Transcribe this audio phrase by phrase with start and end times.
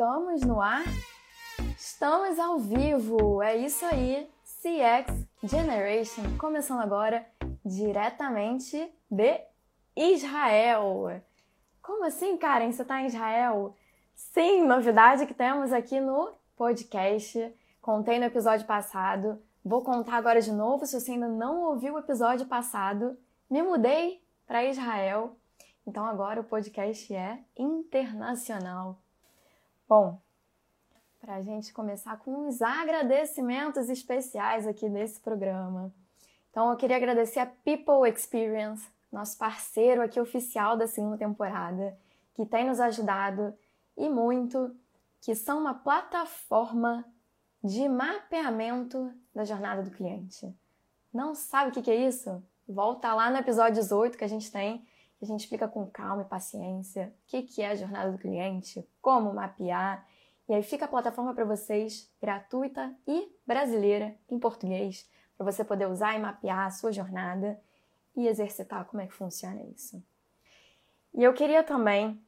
[0.00, 0.84] Estamos no ar?
[1.76, 3.42] Estamos ao vivo!
[3.42, 4.26] É isso aí!
[4.44, 7.26] CX Generation começando agora
[7.62, 9.40] diretamente de
[9.94, 11.20] Israel.
[11.82, 12.72] Como assim, Karen?
[12.72, 13.76] Você está em Israel?
[14.14, 17.54] Sim, novidade que temos aqui no podcast.
[17.82, 19.38] Contei no episódio passado.
[19.62, 23.18] Vou contar agora de novo se você ainda não ouviu o episódio passado.
[23.50, 25.36] Me mudei para Israel.
[25.86, 28.98] Então agora o podcast é internacional.
[29.90, 30.20] Bom,
[31.20, 35.92] para a gente começar com uns agradecimentos especiais aqui desse programa.
[36.48, 41.98] Então eu queria agradecer a People Experience, nosso parceiro aqui oficial da segunda temporada,
[42.34, 43.52] que tem nos ajudado
[43.96, 44.72] e muito,
[45.20, 47.04] que são uma plataforma
[47.60, 50.56] de mapeamento da jornada do cliente.
[51.12, 52.40] Não sabe o que é isso?
[52.68, 54.86] Volta lá no episódio 18 que a gente tem
[55.22, 58.86] a gente explica com calma e paciência o que, que é a jornada do cliente,
[59.02, 60.06] como mapear.
[60.48, 65.86] E aí fica a plataforma para vocês, gratuita e brasileira, em português, para você poder
[65.86, 67.60] usar e mapear a sua jornada
[68.16, 70.02] e exercitar como é que funciona isso.
[71.14, 72.20] E eu queria também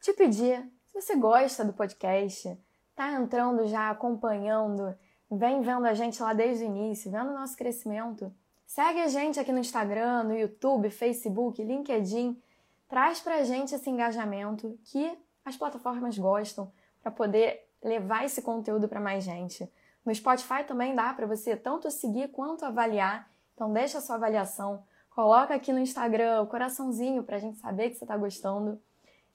[0.00, 2.58] te pedir, se você gosta do podcast,
[2.94, 4.96] tá entrando já, acompanhando,
[5.30, 8.32] vem vendo a gente lá desde o início, vendo o nosso crescimento,
[8.66, 12.40] Segue a gente aqui no Instagram, no YouTube, Facebook, LinkedIn.
[12.88, 19.00] Traz pra gente esse engajamento que as plataformas gostam para poder levar esse conteúdo para
[19.00, 19.70] mais gente.
[20.04, 23.30] No Spotify também dá para você tanto seguir quanto avaliar.
[23.54, 27.90] Então deixa a sua avaliação, coloca aqui no Instagram o coraçãozinho para a gente saber
[27.90, 28.80] que você está gostando.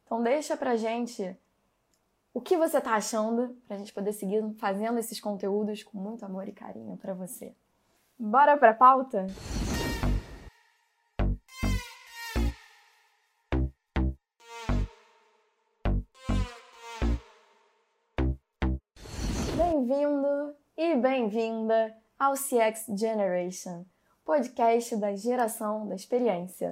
[0.06, 1.36] Então deixa pra gente
[2.34, 6.24] o que você está achando para a gente poder seguir fazendo esses conteúdos com muito
[6.26, 7.56] amor e carinho para você.
[8.24, 9.26] Bora pra pauta?
[19.58, 23.86] Bem-vindo e bem-vinda ao CX Generation,
[24.24, 26.70] podcast da geração da experiência.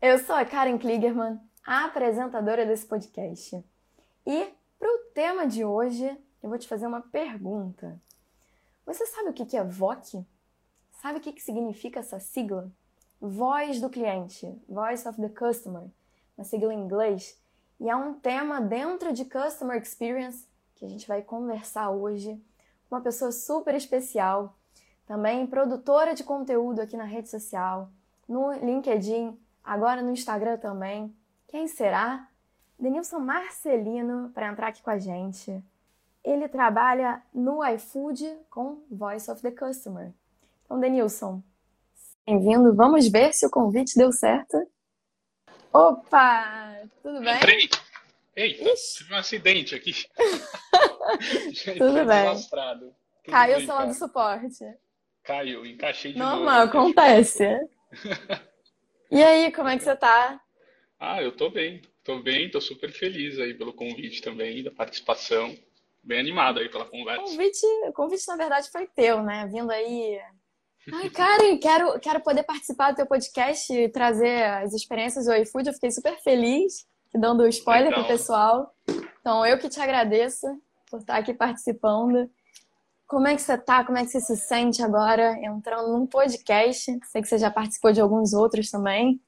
[0.00, 3.62] Eu sou a Karen Kligerman, a apresentadora desse podcast.
[4.26, 8.00] E para o tema de hoje, eu vou te fazer uma pergunta.
[8.86, 10.26] Você sabe o que é VOC?
[11.00, 12.70] Sabe o que significa essa sigla?
[13.20, 15.84] Voz do cliente, Voice of the Customer,
[16.36, 17.40] uma sigla em inglês.
[17.80, 22.34] E é um tema dentro de Customer Experience que a gente vai conversar hoje
[22.88, 24.54] com uma pessoa super especial,
[25.06, 27.90] também produtora de conteúdo aqui na rede social,
[28.28, 31.14] no LinkedIn, agora no Instagram também.
[31.48, 32.28] Quem será?
[32.78, 35.62] Denilson Marcelino para entrar aqui com a gente.
[36.24, 40.10] Ele trabalha no iFood com Voice of the Customer.
[40.64, 41.42] Então, Denilson,
[42.26, 42.74] bem-vindo.
[42.74, 44.56] Vamos ver se o convite deu certo.
[45.70, 46.80] Opa!
[47.02, 47.36] Tudo bem?
[47.36, 47.68] Entrei.
[48.34, 49.92] Ei, tive um acidente aqui.
[51.76, 52.34] Tudo bem.
[52.34, 54.64] Tudo Caiu o celular do suporte.
[55.22, 56.78] Caiu, encaixei de Normal, novo.
[56.78, 57.44] acontece.
[59.10, 60.40] e aí, como é que você tá?
[60.98, 61.82] Ah, eu tô bem.
[62.02, 65.54] Tô bem, tô super feliz aí pelo convite também, da participação
[66.04, 67.22] bem animado aí pela conversa.
[67.22, 69.48] O convite, o convite, na verdade, foi teu, né?
[69.50, 70.20] Vindo aí.
[70.92, 75.68] Ai, Karen, quero, quero poder participar do teu podcast e trazer as experiências do iFood.
[75.68, 78.00] Eu fiquei super feliz, dando spoiler Legal.
[78.00, 78.74] pro pessoal.
[79.20, 80.46] Então, eu que te agradeço
[80.90, 82.30] por estar aqui participando.
[83.06, 83.84] Como é que você tá?
[83.84, 86.98] Como é que você se sente agora entrando num podcast?
[87.04, 89.20] Sei que você já participou de alguns outros também.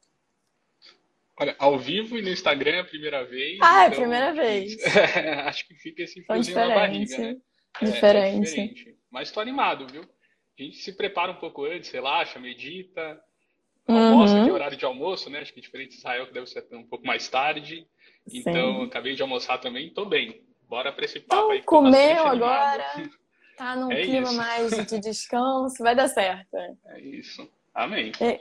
[1.38, 3.58] Olha, ao vivo e no Instagram é a primeira vez.
[3.62, 4.76] Ah, é então, é a primeira vez.
[5.46, 7.36] acho que fica esse friozinho na barriga, né?
[7.82, 8.34] Diferente.
[8.34, 8.98] É, é diferente.
[9.10, 10.02] Mas estou animado, viu?
[10.02, 13.20] A gente se prepara um pouco antes, relaxa, medita,
[13.86, 14.44] almoça, uhum.
[14.44, 15.40] que é horário de almoço, né?
[15.40, 17.86] Acho que é diferente de Israel, que deve ser um pouco mais tarde.
[18.32, 18.86] Então, Sim.
[18.86, 20.42] acabei de almoçar também, estou bem.
[20.68, 21.62] Bora para esse papo então, aí.
[21.62, 22.84] Comeu agora,
[23.56, 24.36] tá num é clima isso.
[24.36, 26.48] mais de descanso, vai dar certo.
[26.88, 27.48] É isso.
[27.74, 28.10] Amém.
[28.20, 28.40] E...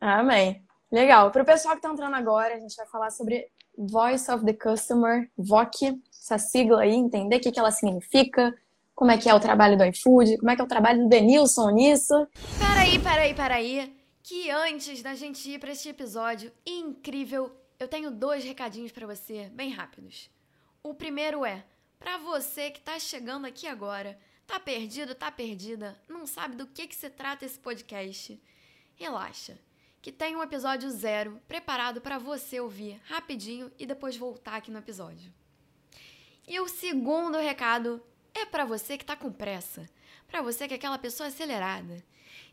[0.00, 0.62] Amém.
[0.94, 1.32] Legal.
[1.32, 4.52] Para o pessoal que está entrando agora, a gente vai falar sobre Voice of the
[4.52, 8.56] Customer, VOC, essa sigla aí, entender o que, que ela significa,
[8.94, 11.08] como é que é o trabalho do iFood, como é que é o trabalho do
[11.08, 12.14] Denilson nisso.
[12.60, 13.96] Peraí, peraí, peraí.
[14.22, 19.50] Que antes da gente ir para este episódio incrível, eu tenho dois recadinhos para você,
[19.52, 20.30] bem rápidos.
[20.80, 21.64] O primeiro é,
[21.98, 24.16] para você que está chegando aqui agora,
[24.46, 28.40] tá perdido, tá perdida, não sabe do que, que se trata esse podcast,
[28.94, 29.58] relaxa
[30.04, 34.78] que tem um episódio zero preparado para você ouvir rapidinho e depois voltar aqui no
[34.78, 35.32] episódio.
[36.46, 38.02] E o segundo recado
[38.34, 39.88] é para você que está com pressa,
[40.28, 42.04] para você que é aquela pessoa acelerada.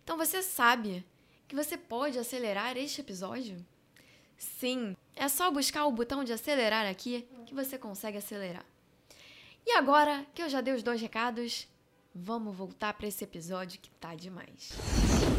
[0.01, 1.05] Então você sabe
[1.45, 3.57] que você pode acelerar este episódio?
[4.37, 8.65] Sim, é só buscar o botão de acelerar aqui que você consegue acelerar.
[9.65, 11.67] E agora que eu já dei os dois recados,
[12.15, 14.71] vamos voltar para esse episódio que tá demais.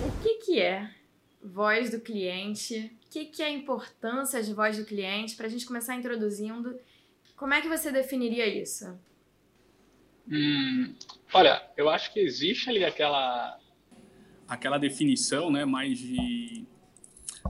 [0.06, 0.94] O que, que é
[1.42, 2.92] voz do cliente?
[3.06, 5.34] O que, que é a importância de voz do cliente?
[5.36, 6.78] Para a gente começar introduzindo,
[7.36, 8.98] como é que você definiria isso?
[10.30, 10.94] Hum,
[11.32, 13.58] olha, eu acho que existe ali aquela
[14.46, 16.64] aquela definição, né, mais de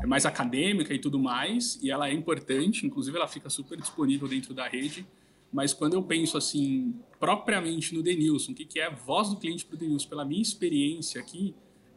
[0.00, 4.26] é mais acadêmica e tudo mais, e ela é importante, inclusive ela fica super disponível
[4.26, 5.06] dentro da rede,
[5.52, 9.66] mas quando eu penso assim, propriamente no Denilson, o que, que é voz do cliente
[9.66, 11.54] para o Denilson, pela minha experiência aqui,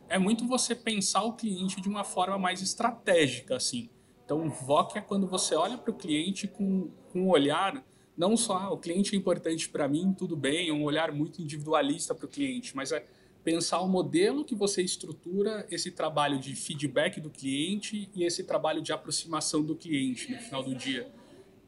[0.09, 3.89] é muito você pensar o cliente de uma forma mais estratégica, assim.
[4.23, 7.83] Então, VOC é quando você olha para o cliente com, com um olhar,
[8.17, 11.41] não só ah, o cliente é importante para mim, tudo bem, é um olhar muito
[11.41, 13.05] individualista para o cliente, mas é
[13.43, 18.81] pensar o modelo que você estrutura esse trabalho de feedback do cliente e esse trabalho
[18.81, 21.07] de aproximação do cliente no final do dia.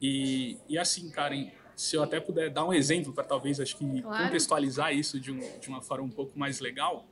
[0.02, 4.02] E, e assim, Karen, se eu até puder dar um exemplo para talvez acho que
[4.02, 4.24] claro.
[4.24, 7.08] contextualizar isso de, um, de uma forma um pouco mais legal,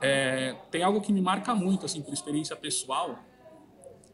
[0.00, 3.18] é, tem algo que me marca muito assim por experiência pessoal.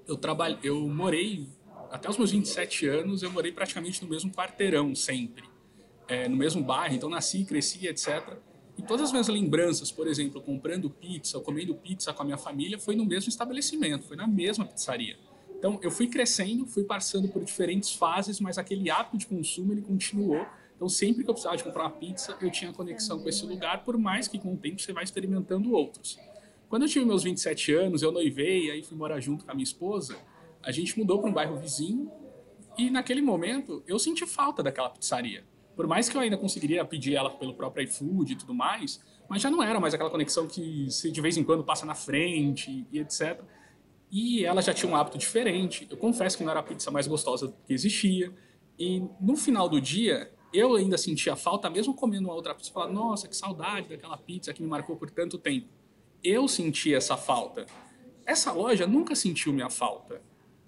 [0.07, 1.49] Eu trabalho, eu morei
[1.91, 5.45] até os meus 27 anos, eu morei praticamente no mesmo quarteirão sempre,
[6.09, 8.37] é, no mesmo bairro, então nasci, cresci, etc.
[8.77, 12.37] E todas as minhas lembranças, por exemplo, comprando pizza, ou comendo pizza com a minha
[12.37, 15.17] família, foi no mesmo estabelecimento, foi na mesma pizzaria.
[15.57, 19.83] Então, eu fui crescendo, fui passando por diferentes fases, mas aquele hábito de consumo ele
[19.83, 20.45] continuou.
[20.85, 23.83] Então, sempre que eu precisava de comprar uma pizza, eu tinha conexão com esse lugar,
[23.85, 26.19] por mais que com o tempo você vai experimentando outros.
[26.69, 29.65] Quando eu tive meus 27 anos, eu noivei, aí fui morar junto com a minha
[29.65, 30.15] esposa,
[30.63, 32.13] a gente mudou para um bairro vizinho
[32.77, 35.43] e naquele momento eu senti falta daquela pizzaria.
[35.75, 39.41] Por mais que eu ainda conseguiria pedir ela pelo próprio iFood e tudo mais, mas
[39.41, 42.87] já não era mais aquela conexão que se de vez em quando passa na frente
[42.93, 43.41] e etc.
[44.13, 45.89] E ela já tinha um hábito diferente.
[45.91, 48.31] Eu confesso que não era a pizza mais gostosa que existia.
[48.79, 52.93] E no final do dia, eu ainda sentia falta, mesmo comendo uma outra pizza, falar,
[52.93, 55.67] nossa, que saudade daquela pizza que me marcou por tanto tempo.
[56.23, 57.67] Eu sentia essa falta.
[58.25, 60.23] Essa loja nunca sentiu minha falta.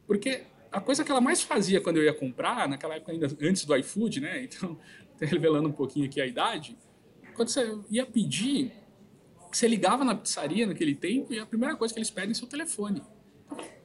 [0.07, 3.65] Porque a coisa que ela mais fazia quando eu ia comprar, naquela época ainda antes
[3.65, 4.49] do iFood, né?
[4.57, 4.79] Então,
[5.19, 6.77] revelando um pouquinho aqui a idade,
[7.35, 8.71] quando você ia pedir,
[9.51, 12.47] você ligava na pizzaria naquele tempo e a primeira coisa que eles pedem é seu
[12.47, 13.03] telefone.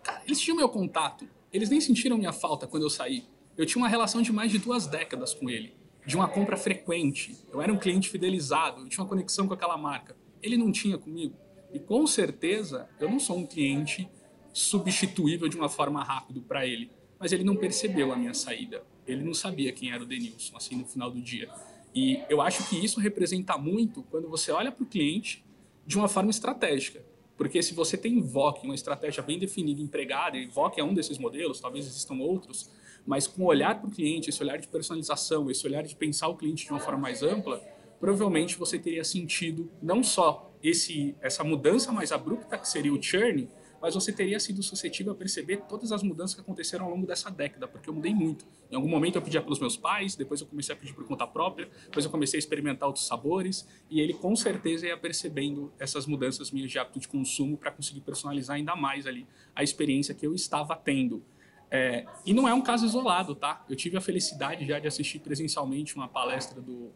[0.03, 1.25] Cara, eles tinham meu contato.
[1.53, 3.23] Eles nem sentiram minha falta quando eu saí.
[3.57, 5.73] Eu tinha uma relação de mais de duas décadas com ele,
[6.05, 7.37] de uma compra frequente.
[7.51, 10.15] Eu era um cliente fidelizado, eu tinha uma conexão com aquela marca.
[10.41, 11.35] Ele não tinha comigo.
[11.73, 14.09] E com certeza, eu não sou um cliente
[14.53, 16.91] substituível de uma forma rápida para ele.
[17.19, 18.83] Mas ele não percebeu a minha saída.
[19.05, 21.49] Ele não sabia quem era o Denilson, assim, no final do dia.
[21.93, 25.45] E eu acho que isso representa muito quando você olha para o cliente
[25.85, 27.03] de uma forma estratégica.
[27.37, 31.17] Porque se você tem VOC, uma estratégia bem definida, empregada, e VOC é um desses
[31.17, 32.69] modelos, talvez existam outros,
[33.05, 36.35] mas com olhar para o cliente, esse olhar de personalização, esse olhar de pensar o
[36.35, 37.61] cliente de uma forma mais ampla,
[37.99, 43.47] provavelmente você teria sentido não só esse, essa mudança mais abrupta que seria o churn,
[43.81, 47.31] mas você teria sido suscetível a perceber todas as mudanças que aconteceram ao longo dessa
[47.31, 48.45] década, porque eu mudei muito.
[48.69, 51.25] Em algum momento eu pedia pelos meus pais, depois eu comecei a pedir por conta
[51.25, 56.05] própria, depois eu comecei a experimentar outros sabores, e ele com certeza ia percebendo essas
[56.05, 59.25] mudanças minhas de hábito de consumo para conseguir personalizar ainda mais ali
[59.55, 61.23] a experiência que eu estava tendo.
[61.71, 63.65] É, e não é um caso isolado, tá?
[63.69, 66.91] Eu tive a felicidade já de assistir presencialmente uma palestra do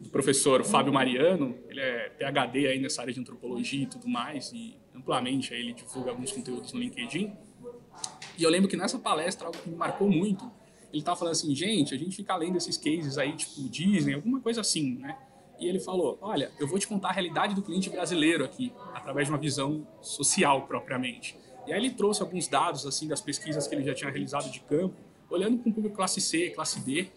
[0.00, 4.52] do professor Fábio Mariano, ele é PhD aí nessa área de antropologia e tudo mais,
[4.52, 7.32] e amplamente aí ele divulga alguns conteúdos no LinkedIn.
[8.38, 10.50] E eu lembro que nessa palestra, algo que me marcou muito,
[10.90, 14.40] ele estava falando assim, gente, a gente fica lendo esses cases aí, tipo Disney, alguma
[14.40, 15.16] coisa assim, né?
[15.58, 19.28] E ele falou, olha, eu vou te contar a realidade do cliente brasileiro aqui, através
[19.28, 21.36] de uma visão social propriamente.
[21.66, 24.60] E aí ele trouxe alguns dados, assim, das pesquisas que ele já tinha realizado de
[24.60, 24.94] campo,
[25.30, 27.08] olhando para um público classe C, classe D,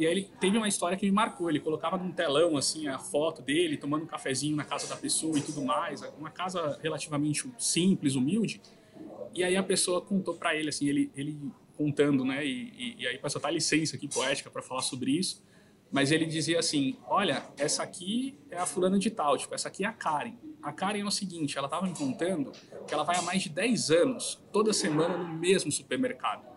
[0.00, 1.50] e aí ele teve uma história que me marcou.
[1.50, 5.38] Ele colocava num telão assim a foto dele tomando um cafezinho na casa da pessoa
[5.38, 8.62] e tudo mais, uma casa relativamente simples, humilde.
[9.34, 11.38] E aí a pessoa contou para ele assim, ele, ele
[11.76, 12.44] contando, né?
[12.44, 15.42] E, e, e aí peço até licença aqui poética para falar sobre isso.
[15.90, 19.84] Mas ele dizia assim: Olha, essa aqui é a fulana de tal, tipo, essa aqui
[19.84, 20.34] é a Karen.
[20.62, 22.52] A Karen é o seguinte: ela estava me contando
[22.86, 26.48] que ela vai há mais de 10 anos, toda semana, no mesmo supermercado.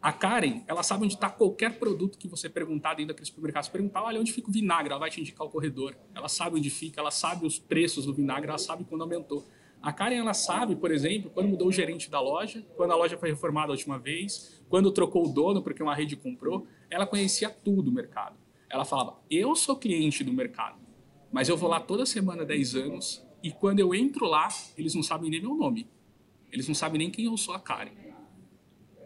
[0.00, 3.64] A Karen, ela sabe onde está qualquer produto que você perguntar dentro daquele supermercado.
[3.64, 4.90] Se perguntar, olha, onde fica o vinagre?
[4.90, 5.96] Ela vai te indicar o corredor.
[6.14, 9.44] Ela sabe onde fica, ela sabe os preços do vinagre, ela sabe quando aumentou.
[9.82, 13.16] A Karen, ela sabe, por exemplo, quando mudou o gerente da loja, quando a loja
[13.18, 16.66] foi reformada a última vez, quando trocou o dono porque uma rede comprou.
[16.88, 18.36] Ela conhecia tudo do mercado.
[18.76, 20.78] Ela falava, eu sou cliente do mercado,
[21.32, 25.02] mas eu vou lá toda semana 10 anos e quando eu entro lá, eles não
[25.02, 25.88] sabem nem meu nome.
[26.52, 27.92] Eles não sabem nem quem eu sou a Karen.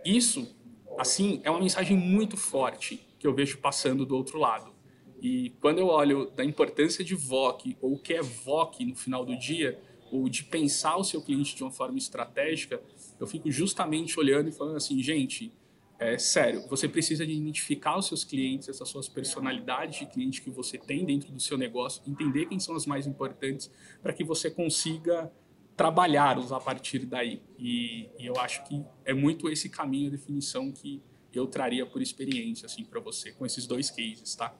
[0.05, 0.57] Isso
[0.99, 3.01] assim, é uma mensagem muito forte.
[3.17, 4.73] que eu vejo passando do outro lado.
[5.21, 9.25] E quando eu olho da importância de VOC, ou o que é VOC no final
[9.25, 9.79] do dia,
[10.11, 12.83] ou de pensar o seu cliente de uma forma estratégica,
[13.21, 15.53] eu fico justamente olhando e falando assim, gente,
[16.01, 20.49] é sério, você precisa de identificar os seus clientes, essas suas personalidades de cliente que
[20.49, 23.71] você tem dentro do seu negócio, entender quem são as mais importantes,
[24.03, 25.31] para que você consiga
[25.77, 27.43] trabalhar-os a partir daí.
[27.59, 31.03] E, e, eu acho que é muito esse caminho, a definição que
[31.35, 34.55] eu traria por experiência, assim, para você, com esses dois cases, tá?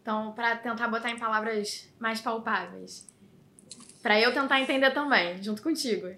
[0.00, 3.06] Então, para tentar botar em palavras mais palpáveis,
[4.02, 6.08] para eu tentar entender também, junto contigo.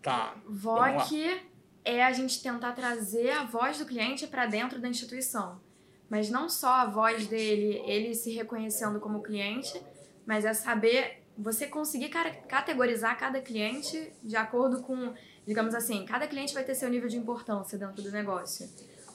[0.00, 0.34] Tá.
[0.48, 1.49] VOC
[1.84, 5.60] é a gente tentar trazer a voz do cliente para dentro da instituição.
[6.08, 9.80] Mas não só a voz dele, ele se reconhecendo como cliente,
[10.26, 12.10] mas é saber você conseguir
[12.48, 15.14] categorizar cada cliente de acordo com,
[15.46, 18.68] digamos assim, cada cliente vai ter seu nível de importância dentro do negócio.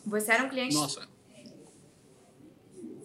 [0.06, 0.76] Você era um cliente.
[0.76, 1.08] Nossa.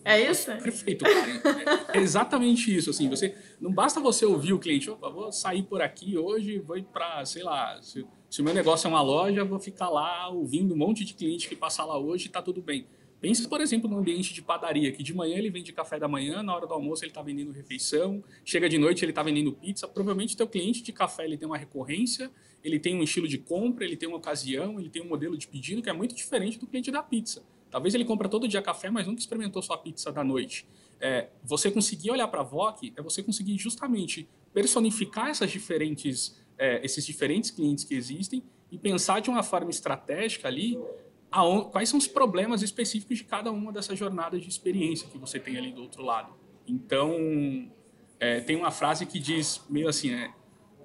[0.05, 0.47] É isso?
[0.47, 1.85] Perfeito, cara.
[1.93, 2.91] É exatamente isso.
[2.91, 4.89] Assim, você não basta você ouvir o cliente.
[4.89, 8.87] Opa, vou sair por aqui hoje, vou para, sei lá, se, se, o meu negócio
[8.87, 12.27] é uma loja, vou ficar lá ouvindo um monte de cliente que passa lá hoje
[12.27, 12.87] e tá tudo bem.
[13.21, 16.43] Pense, por exemplo, no ambiente de padaria, que de manhã ele vende café da manhã,
[16.43, 19.87] na hora do almoço ele está vendendo refeição, chega de noite ele está vendendo pizza.
[19.87, 22.31] Provavelmente teu cliente de café ele tem uma recorrência,
[22.65, 25.47] ele tem um estilo de compra, ele tem uma ocasião, ele tem um modelo de
[25.49, 27.43] pedido que é muito diferente do cliente da pizza.
[27.71, 30.67] Talvez ele compra todo dia café, mas nunca experimentou sua pizza da noite.
[31.01, 36.85] É, você conseguir olhar para a VOC é você conseguir justamente personificar essas diferentes, é,
[36.85, 40.79] esses diferentes clientes que existem e pensar de uma forma estratégica ali
[41.73, 45.57] quais são os problemas específicos de cada uma dessas jornadas de experiência que você tem
[45.57, 46.35] ali do outro lado.
[46.67, 47.71] Então,
[48.19, 50.35] é, tem uma frase que diz meio assim, né,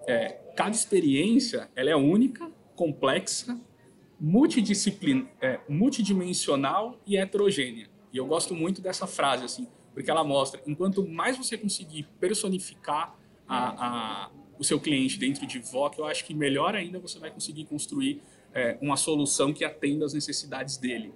[0.07, 3.59] é, cada experiência ela é única, complexa
[4.19, 7.89] multidisciplina, é, multidimensional e heterogênea.
[8.13, 13.15] E eu gosto muito dessa frase, assim, porque ela mostra, enquanto mais você conseguir personificar
[13.47, 17.31] a, a, o seu cliente dentro de VOC, eu acho que melhor ainda você vai
[17.31, 18.21] conseguir construir
[18.53, 21.13] é, uma solução que atenda às necessidades dele.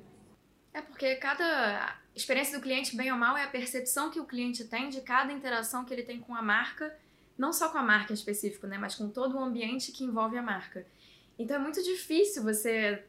[0.74, 4.66] É porque cada experiência do cliente, bem ou mal, é a percepção que o cliente
[4.66, 6.96] tem de cada interação que ele tem com a marca,
[7.38, 10.38] não só com a marca em específico, né, mas com todo o ambiente que envolve
[10.38, 10.86] a marca.
[11.38, 13.04] Então é muito difícil você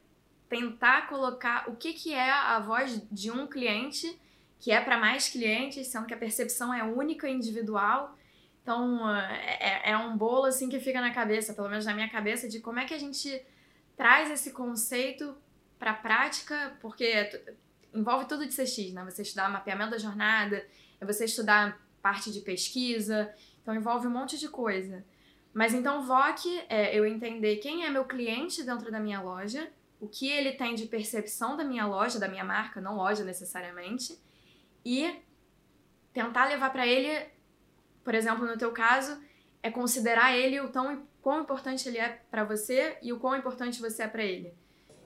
[0.49, 4.19] tentar colocar o que, que é a voz de um cliente
[4.61, 8.17] que é para mais clientes, sendo que a percepção é única e individual.
[8.71, 12.49] Então é, é, um bolo assim que fica na cabeça, pelo menos na minha cabeça,
[12.49, 13.45] de como é que a gente
[13.97, 15.37] traz esse conceito
[15.77, 17.43] para a prática, porque
[17.93, 19.05] envolve tudo de CX, né?
[19.05, 20.65] Você estudar mapeamento da jornada,
[21.01, 25.05] é você estudar parte de pesquisa, então envolve um monte de coisa.
[25.53, 30.07] Mas então VOC é eu entender quem é meu cliente dentro da minha loja, o
[30.07, 34.17] que ele tem de percepção da minha loja, da minha marca, não loja necessariamente,
[34.85, 35.13] e
[36.13, 37.27] tentar levar para ele,
[38.05, 39.21] por exemplo, no teu caso,
[39.63, 43.81] é considerar ele o tão quão importante ele é para você e o quão importante
[43.81, 44.55] você é para ele.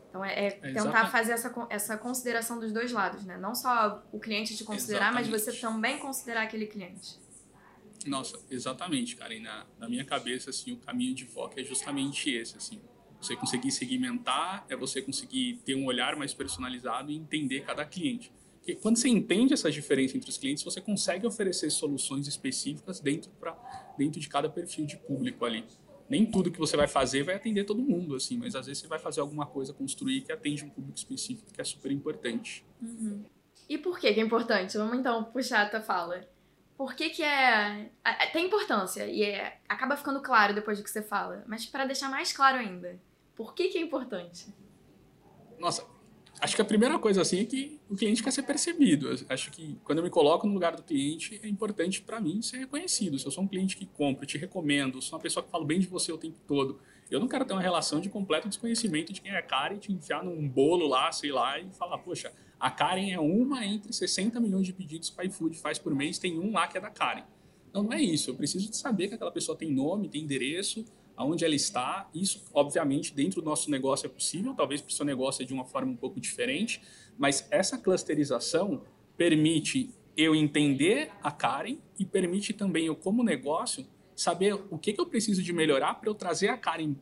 [0.09, 3.37] Então é, é tentar fazer essa, essa consideração dos dois lados, né?
[3.37, 5.31] Não só o cliente te considerar, Exatamente.
[5.31, 7.19] mas você também considerar aquele cliente.
[8.07, 9.35] Nossa, exatamente, cara.
[9.35, 12.81] E na, na minha cabeça, assim, o caminho de foco é justamente esse, assim.
[13.21, 18.31] Você conseguir segmentar, é você conseguir ter um olhar mais personalizado e entender cada cliente.
[18.65, 23.31] Porque quando você entende essas diferenças entre os clientes, você consegue oferecer soluções específicas dentro,
[23.33, 23.53] pra,
[23.99, 25.67] dentro de cada perfil de público ali.
[26.09, 28.89] Nem tudo que você vai fazer vai atender todo mundo, assim, mas às vezes você
[28.89, 32.65] vai fazer alguma coisa, construir que atende um público específico que é super importante.
[32.81, 33.23] Uhum.
[33.69, 34.79] E por que, que é importante?
[34.79, 36.27] Vamos então puxar a tua fala
[36.75, 37.91] por que, que é.
[38.33, 42.09] Tem importância e é, acaba ficando claro depois do que você fala, mas para deixar
[42.09, 42.99] mais claro ainda,
[43.37, 44.47] por que, que é importante?
[45.59, 45.87] Nossa,
[46.41, 49.09] acho que a primeira coisa assim é que o cliente quer ser percebido.
[49.29, 52.59] Acho que quando eu me coloco no lugar do cliente, é importante para mim ser
[52.59, 53.19] reconhecido.
[53.19, 55.79] Se eu sou um cliente que compra, te recomendo, sou uma pessoa que fala bem
[55.79, 56.79] de você o tempo todo,
[57.11, 59.93] eu não quero ter uma relação de completo desconhecimento de quem é a e te
[59.93, 64.41] enfiar num bolo lá, sei lá, e falar, poxa, a Karen é uma entre 60
[64.41, 66.91] milhões de pedidos que o iFood faz por mês, tem um lá que é da
[66.91, 67.25] Karen.
[67.73, 68.31] Não, não é isso.
[68.31, 70.85] Eu preciso de saber que aquela pessoa tem nome, tem endereço,
[71.17, 72.09] aonde ela está.
[72.15, 75.53] Isso, obviamente, dentro do nosso negócio é possível, talvez para o seu negócio é de
[75.53, 76.81] uma forma um pouco diferente,
[77.19, 78.83] mas essa clusterização
[79.17, 85.01] permite eu entender a Karen e permite também eu, como negócio, saber o que, que
[85.01, 86.95] eu preciso de melhorar para eu trazer a Karen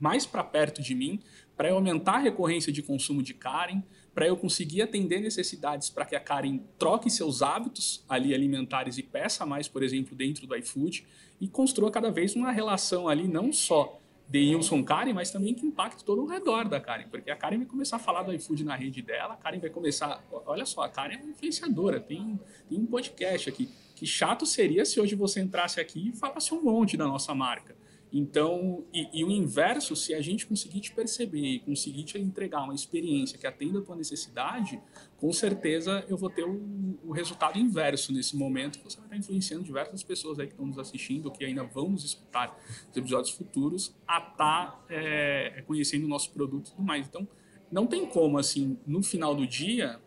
[0.00, 1.20] mais para perto de mim,
[1.62, 6.04] para eu aumentar a recorrência de consumo de Karen, para eu conseguir atender necessidades para
[6.04, 10.56] que a Karen troque seus hábitos ali alimentares e peça mais, por exemplo, dentro do
[10.56, 11.06] iFood
[11.40, 16.02] e construa cada vez uma relação ali não só Deilson Karen, mas também que impacte
[16.02, 18.74] todo o redor da Karen, porque a Karen vai começar a falar do iFood na
[18.74, 20.20] rede dela, a Karen vai começar.
[20.44, 23.68] Olha só, a Karen é uma influenciadora, tem, tem um podcast aqui.
[23.94, 27.76] Que chato seria se hoje você entrasse aqui e falasse um monte da nossa marca.
[28.14, 32.62] Então, e, e, o inverso, se a gente conseguir te perceber e conseguir te entregar
[32.62, 34.78] uma experiência que atenda a tua necessidade,
[35.16, 39.64] com certeza eu vou ter o, o resultado inverso nesse momento, você vai estar influenciando
[39.64, 42.54] diversas pessoas aí que estão nos assistindo, que ainda vão nos escutar
[42.86, 47.06] nos episódios futuros, a estar tá, é, conhecendo o nosso produto e tudo mais.
[47.06, 47.26] Então,
[47.70, 49.98] não tem como, assim, no final do dia,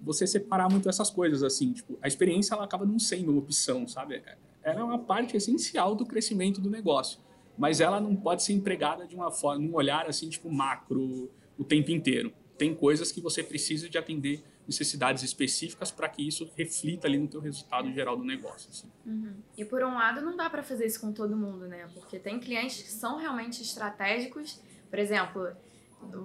[0.00, 3.86] você separar muito essas coisas, assim, tipo, a experiência ela acaba não sendo uma opção,
[3.86, 4.20] sabe?
[4.64, 7.24] Ela é uma parte essencial do crescimento do negócio
[7.56, 11.64] mas ela não pode ser empregada de uma forma, num olhar assim, tipo macro o
[11.64, 12.32] tempo inteiro.
[12.58, 17.28] Tem coisas que você precisa de atender necessidades específicas para que isso reflita ali no
[17.28, 18.68] teu resultado geral do negócio.
[18.70, 18.90] Assim.
[19.04, 19.34] Uhum.
[19.56, 21.88] E por um lado, não dá para fazer isso com todo mundo, né?
[21.94, 24.60] Porque tem clientes que são realmente estratégicos.
[24.90, 25.48] Por exemplo,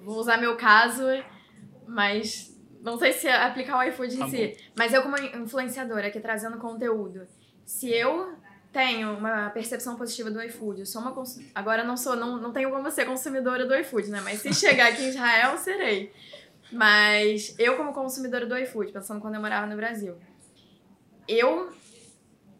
[0.04, 1.04] vou usar meu caso,
[1.88, 4.58] mas não sei se aplicar o iFood tá em si.
[4.78, 7.28] Mas eu como influenciadora aqui trazendo conteúdo,
[7.64, 8.36] se eu
[8.72, 10.82] tenho uma percepção positiva do iFood.
[10.82, 11.40] Eu sou uma cons...
[11.54, 14.22] agora não sou, não, não tenho como ser consumidora do iFood, né?
[14.22, 16.14] Mas se chegar aqui em Israel, serei.
[16.72, 20.16] Mas eu como consumidora do iFood, pensando quando eu morava no Brasil,
[21.28, 21.72] eu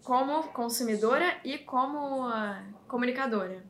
[0.04, 2.56] como consumidora e como uh,
[2.88, 3.64] comunicadora,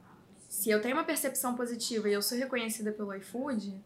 [0.49, 3.79] se eu tenho uma percepção positiva e eu sou reconhecida pelo iFood,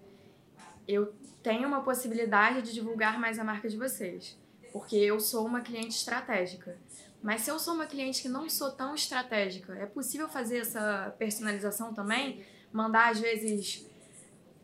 [0.88, 4.38] eu tenho uma possibilidade de divulgar mais a marca de vocês,
[4.72, 6.78] porque eu sou uma cliente estratégica.
[7.26, 11.12] Mas se eu sou uma cliente que não sou tão estratégica, é possível fazer essa
[11.18, 12.46] personalização também?
[12.72, 13.84] Mandar, às vezes,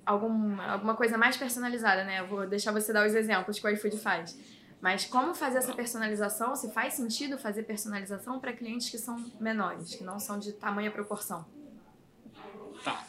[0.06, 2.20] algum, alguma coisa mais personalizada, né?
[2.20, 4.38] Eu vou deixar você dar os exemplos que o iFood faz.
[4.80, 6.56] Mas como fazer essa personalização?
[6.56, 10.92] Se faz sentido fazer personalização para clientes que são menores, que não são de tamanha
[10.92, 11.44] proporção?
[12.84, 13.08] Tá.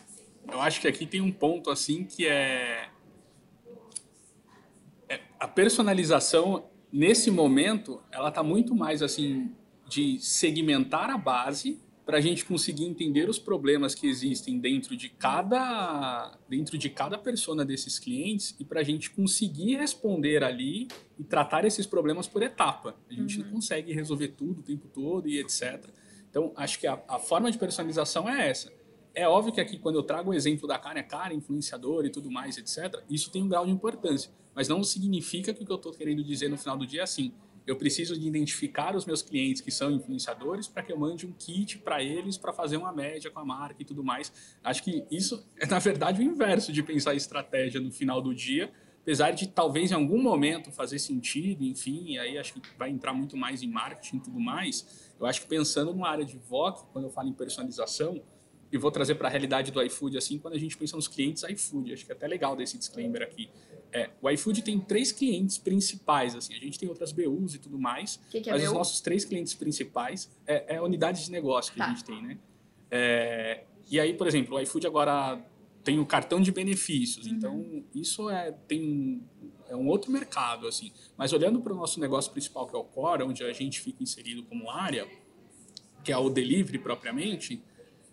[0.50, 2.88] Eu acho que aqui tem um ponto assim que é,
[5.10, 9.50] é a personalização nesse momento, ela está muito mais assim
[9.88, 15.08] de segmentar a base para a gente conseguir entender os problemas que existem dentro de
[15.08, 21.22] cada dentro de cada persona desses clientes e para a gente conseguir responder ali e
[21.22, 22.96] tratar esses problemas por etapa.
[23.08, 23.44] A gente uhum.
[23.44, 25.88] não consegue resolver tudo o tempo todo e etc.
[26.28, 28.72] Então, acho que a, a forma de personalização é essa.
[29.14, 32.10] É óbvio que aqui, quando eu trago o exemplo da cara, é cara, influenciador e
[32.10, 34.30] tudo mais, etc., isso tem um grau de importância.
[34.54, 37.04] Mas não significa que o que eu estou querendo dizer no final do dia é
[37.04, 37.32] assim.
[37.66, 41.32] Eu preciso de identificar os meus clientes que são influenciadores para que eu mande um
[41.32, 44.32] kit para eles para fazer uma média com a marca e tudo mais.
[44.64, 48.72] Acho que isso é, na verdade, o inverso de pensar estratégia no final do dia,
[49.00, 53.36] apesar de talvez em algum momento fazer sentido, enfim, aí acho que vai entrar muito
[53.36, 55.12] mais em marketing e tudo mais.
[55.20, 58.20] Eu acho que pensando numa área de VOC, quando eu falo em personalização,
[58.72, 61.42] e vou trazer para a realidade do iFood assim, quando a gente pensa nos clientes
[61.42, 63.50] iFood, acho que é até legal desse disclaimer aqui.
[63.92, 67.78] É, o iFood tem três clientes principais, assim, a gente tem outras BUs e tudo
[67.78, 68.68] mais, que que é mas BU?
[68.68, 71.86] os nossos três clientes principais é, é unidades de negócio que tá.
[71.86, 72.38] a gente tem, né?
[72.90, 75.44] É, e aí, por exemplo, o iFood agora
[75.84, 77.32] tem o cartão de benefícios, uhum.
[77.32, 79.22] então isso é tem
[79.68, 80.92] é um outro mercado, assim.
[81.16, 84.02] Mas olhando para o nosso negócio principal, que é o Core, onde a gente fica
[84.02, 85.08] inserido como área,
[86.04, 87.62] que é o delivery propriamente,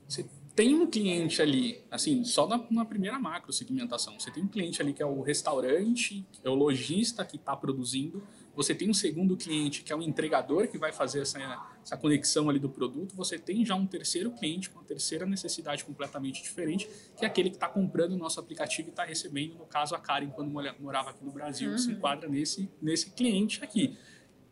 [0.08, 0.26] você
[0.60, 4.20] tem um cliente ali, assim, só na, na, primeira macro segmentação.
[4.20, 8.22] Você tem um cliente ali que é o restaurante, é o lojista que está produzindo.
[8.58, 11.40] Você tem um segundo cliente que é o entregador que vai fazer essa,
[11.82, 13.16] essa conexão ali do produto.
[13.16, 17.52] Você tem já um terceiro cliente com a terceira necessidade completamente diferente, que é aquele
[17.52, 21.12] que está comprando o nosso aplicativo e está recebendo, no caso, a Karen, quando morava
[21.12, 21.78] aqui no Brasil, uhum.
[21.78, 23.98] se enquadra nesse, nesse cliente aqui.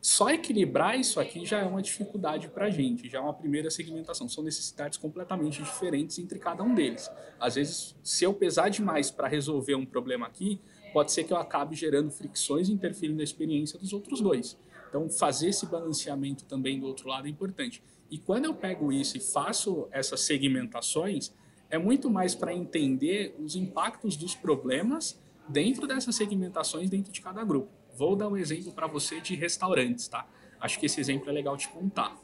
[0.02, 3.70] Só equilibrar isso aqui já é uma dificuldade para a gente, já é uma primeira
[3.70, 4.30] segmentação.
[4.30, 7.10] São necessidades completamente diferentes entre cada um deles.
[7.40, 10.62] Às vezes, se eu pesar demais para resolver um problema aqui,
[10.94, 14.58] pode ser que eu acabe gerando fricções e interferindo na experiência dos outros dois.
[14.88, 17.84] Então, fazer esse balanceamento também do outro lado é importante.
[18.10, 21.34] E quando eu pego isso e faço essas segmentações,
[21.70, 27.44] é muito mais para entender os impactos dos problemas dentro dessas segmentações dentro de cada
[27.44, 27.77] grupo.
[27.98, 30.28] Vou dar um exemplo para você de restaurantes, tá?
[30.60, 32.16] Acho que esse exemplo é legal de contar.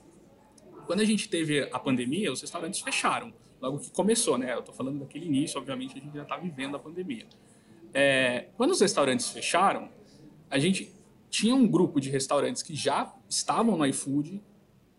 [0.86, 3.34] Quando a gente teve a pandemia, os restaurantes fecharam.
[3.60, 4.54] Logo que começou, né?
[4.54, 7.26] Eu estou falando daquele início, obviamente a gente já está vivendo a pandemia.
[7.92, 9.90] É, quando os restaurantes fecharam,
[10.48, 10.94] a gente
[11.30, 14.44] tinha um grupo de restaurantes que já estavam no iFood,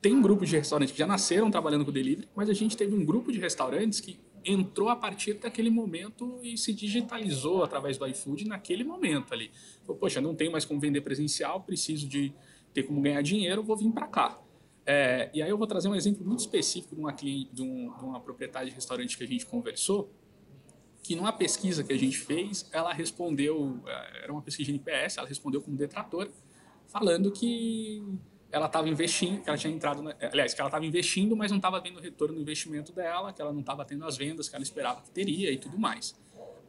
[0.02, 2.96] tem um grupo de restaurantes que já nasceram trabalhando com delivery, mas a gente teve
[2.96, 8.06] um grupo de restaurantes que entrou a partir daquele momento e se digitalizou através do
[8.06, 9.50] iFood naquele momento ali.
[9.82, 12.32] Falou, poxa, não tenho mais como vender presencial, preciso de
[12.72, 14.40] ter como ganhar dinheiro, vou vir para cá.
[14.86, 17.96] É, e aí eu vou trazer um exemplo muito específico de uma, cliente, de, um,
[17.96, 20.12] de uma proprietária de restaurante que a gente conversou,
[21.02, 25.18] que numa pesquisa que a gente fez, ela respondeu, é, era uma pesquisa de NPS,
[25.18, 26.30] ela respondeu como detrator,
[26.86, 28.02] falando que
[28.54, 31.56] ela estava investindo, que ela tinha entrado, na, aliás, que ela estava investindo, mas não
[31.58, 34.62] estava tendo retorno no investimento dela, que ela não estava tendo as vendas que ela
[34.62, 36.14] esperava que teria e tudo mais.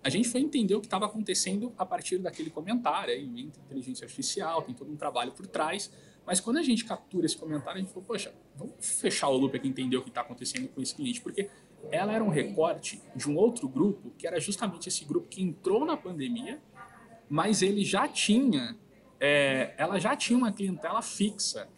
[0.04, 4.04] A gente foi entender o que estava acontecendo a partir daquele comentário, aí entra inteligência
[4.04, 5.92] artificial, tem todo um trabalho por trás,
[6.26, 9.56] mas quando a gente captura esse comentário, a gente falou, poxa, vamos fechar o loop
[9.56, 11.52] aqui e entender o que está acontecendo com esse cliente, porque
[11.92, 15.86] ela era um recorte de um outro grupo, que era justamente esse grupo que entrou
[15.86, 16.60] na pandemia,
[17.30, 18.76] mas ele já tinha,
[19.20, 21.70] é, ela já tinha uma clientela fixa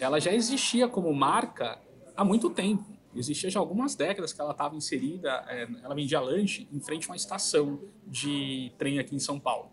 [0.00, 1.78] ela já existia como marca
[2.16, 2.84] há muito tempo.
[3.14, 7.10] Existia já algumas décadas que ela estava inserida, é, ela vendia lanche em frente a
[7.10, 9.70] uma estação de trem aqui em São Paulo.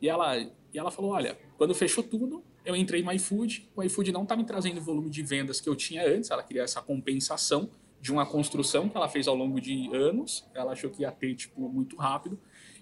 [0.00, 4.12] E ela, e ela falou, olha, quando fechou tudo, eu entrei no iFood, o iFood
[4.12, 6.80] não está me trazendo o volume de vendas que eu tinha antes, ela queria essa
[6.80, 7.68] compensação
[8.00, 11.34] de uma construção que ela fez ao longo de anos, ela achou que ia ter
[11.34, 12.38] tipo muito rápido.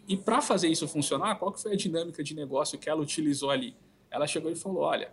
[0.06, 3.50] E para fazer isso funcionar, qual que foi a dinâmica de negócio que ela utilizou
[3.50, 3.74] ali?
[4.10, 5.10] Ela chegou e falou, olha,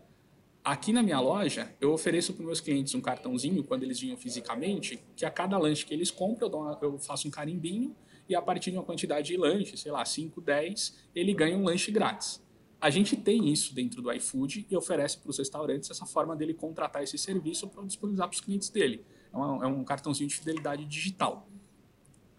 [0.64, 5.04] Aqui na minha loja, eu ofereço para meus clientes um cartãozinho, quando eles vinham fisicamente,
[5.16, 7.96] que a cada lanche que eles compram, eu, uma, eu faço um carimbinho
[8.30, 11.64] e a partir de uma quantidade de lanche, sei lá, 5, 10, ele ganha um
[11.64, 12.40] lanche grátis.
[12.80, 16.54] A gente tem isso dentro do iFood e oferece para os restaurantes essa forma dele
[16.54, 19.04] contratar esse serviço para disponibilizar para os clientes dele.
[19.34, 21.48] É, é um cartãozinho de fidelidade digital.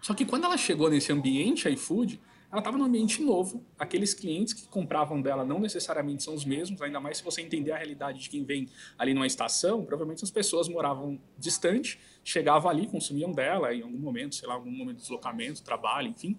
[0.00, 2.20] Só que quando ela chegou nesse ambiente iFood,
[2.52, 3.64] ela estava num ambiente novo.
[3.78, 7.72] Aqueles clientes que compravam dela não necessariamente são os mesmos, ainda mais se você entender
[7.72, 9.82] a realidade de quem vem ali numa estação.
[9.86, 14.70] Provavelmente as pessoas moravam distante, chegavam ali, consumiam dela em algum momento, sei lá, algum
[14.70, 16.36] momento de deslocamento, trabalho, enfim.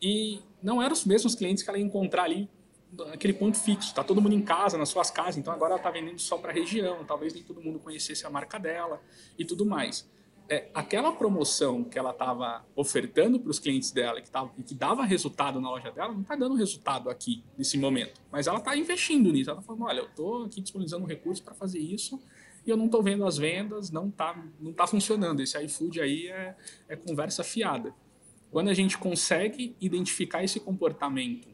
[0.00, 2.48] E não eram os mesmos clientes que ela ia encontrar ali
[2.90, 3.94] naquele ponto fixo.
[3.94, 6.52] Tá todo mundo em casa, nas suas casas, então agora ela está vendendo só para
[6.52, 7.04] a região.
[7.04, 8.98] Talvez nem todo mundo conhecesse a marca dela
[9.38, 10.08] e tudo mais
[10.50, 15.04] é, aquela promoção que ela estava ofertando para os clientes dela que, tava, que dava
[15.04, 18.20] resultado na loja dela, não está dando resultado aqui, nesse momento.
[18.32, 19.48] Mas ela está investindo nisso.
[19.48, 22.20] Ela está falando, olha, eu estou aqui disponibilizando um recurso para fazer isso
[22.66, 25.40] e eu não estou vendo as vendas, não está não tá funcionando.
[25.40, 26.56] Esse iFood aí é,
[26.88, 27.94] é conversa fiada.
[28.50, 31.48] Quando a gente consegue identificar esse comportamento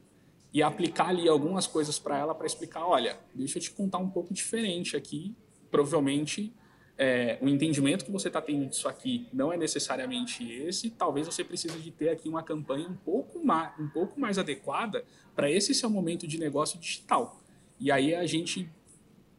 [0.55, 4.09] e aplicar ali algumas coisas para ela para explicar, olha, deixa eu te contar um
[4.09, 5.37] pouco diferente aqui,
[5.71, 6.51] provavelmente
[6.99, 11.45] é, o entendimento que você está tendo disso aqui não é necessariamente esse, talvez você
[11.45, 15.05] precise de ter aqui uma campanha um pouco mais, um pouco mais adequada
[15.35, 17.43] para esse seu momento de negócio digital.
[17.79, 18.71] E aí a gente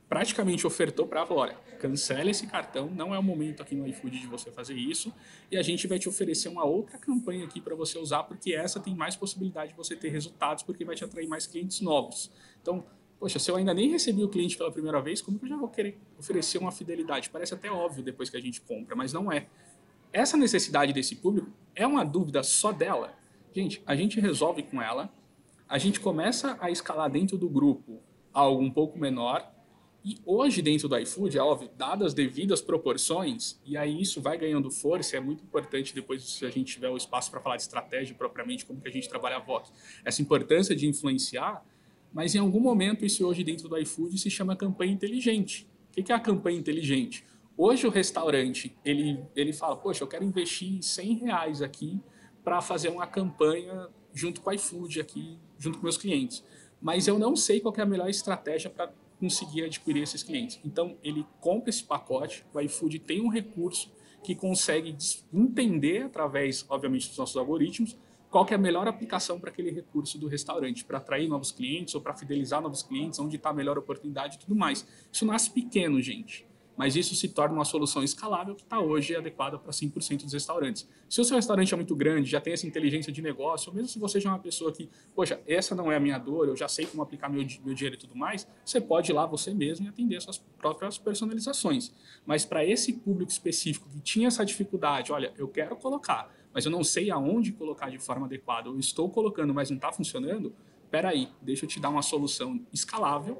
[0.07, 4.19] praticamente ofertou para ela, olha, cancela esse cartão, não é o momento aqui no iFood
[4.19, 5.13] de você fazer isso,
[5.51, 8.79] e a gente vai te oferecer uma outra campanha aqui para você usar, porque essa
[8.79, 12.31] tem mais possibilidade de você ter resultados, porque vai te atrair mais clientes novos.
[12.61, 12.85] Então,
[13.19, 15.57] Poxa, se eu ainda nem recebi o cliente pela primeira vez, como que eu já
[15.57, 17.29] vou querer oferecer uma fidelidade?
[17.29, 19.47] Parece até óbvio depois que a gente compra, mas não é.
[20.13, 23.17] Essa necessidade desse público é uma dúvida só dela.
[23.53, 25.11] Gente, a gente resolve com ela,
[25.67, 27.99] a gente começa a escalar dentro do grupo
[28.31, 29.51] algo um pouco menor,
[30.05, 34.37] e hoje, dentro do iFood, é óbvio, dadas as devidas proporções, e aí isso vai
[34.37, 37.63] ganhando força, é muito importante depois, se a gente tiver o espaço para falar de
[37.63, 39.69] estratégia propriamente, como que a gente trabalha a voz.
[40.05, 41.61] Essa importância de influenciar
[42.17, 45.69] mas em algum momento, isso hoje dentro do iFood se chama campanha inteligente.
[45.95, 47.23] O que é a campanha inteligente?
[47.55, 52.01] Hoje o restaurante, ele, ele fala, poxa, eu quero investir 100 reais aqui
[52.43, 56.43] para fazer uma campanha junto com o iFood aqui, junto com meus clientes.
[56.81, 60.59] Mas eu não sei qual é a melhor estratégia para conseguir adquirir esses clientes.
[60.65, 63.91] Então, ele compra esse pacote, o iFood tem um recurso
[64.23, 64.97] que consegue
[65.31, 67.95] entender, através, obviamente, dos nossos algoritmos,
[68.29, 71.95] qual que é a melhor aplicação para aquele recurso do restaurante, para atrair novos clientes
[71.95, 74.85] ou para fidelizar novos clientes, onde está a melhor oportunidade e tudo mais.
[75.11, 76.45] Isso nasce pequeno, gente,
[76.77, 80.87] mas isso se torna uma solução escalável que está hoje adequada para 100% dos restaurantes.
[81.09, 83.87] Se o seu restaurante é muito grande, já tem essa inteligência de negócio, ou mesmo
[83.87, 86.55] se você já é uma pessoa que, poxa, essa não é a minha dor, eu
[86.55, 89.53] já sei como aplicar meu, meu dinheiro e tudo mais, você pode ir lá você
[89.53, 91.91] mesmo e atender suas próprias personalizações.
[92.25, 96.71] Mas para esse público específico que tinha essa dificuldade, olha, eu quero colocar mas eu
[96.71, 100.55] não sei aonde colocar de forma adequada, eu estou colocando, mas não está funcionando,
[100.89, 103.39] peraí, deixa eu te dar uma solução escalável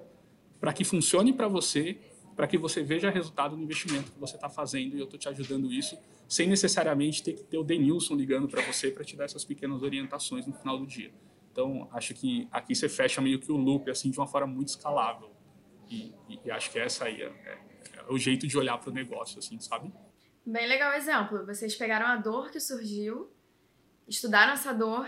[0.59, 1.97] para que funcione para você,
[2.35, 5.27] para que você veja resultado no investimento que você está fazendo e eu estou te
[5.27, 9.23] ajudando isso, sem necessariamente ter que ter o Denilson ligando para você para te dar
[9.25, 11.11] essas pequenas orientações no final do dia.
[11.51, 14.67] Então, acho que aqui você fecha meio que o loop assim de uma forma muito
[14.67, 15.31] escalável.
[15.89, 17.59] E, e, e acho que essa aí é, é,
[17.97, 19.91] é o jeito de olhar para o negócio, assim, sabe?
[20.47, 21.45] Bem legal o exemplo.
[21.45, 23.29] Vocês pegaram a dor que surgiu,
[24.07, 25.05] estudaram essa dor,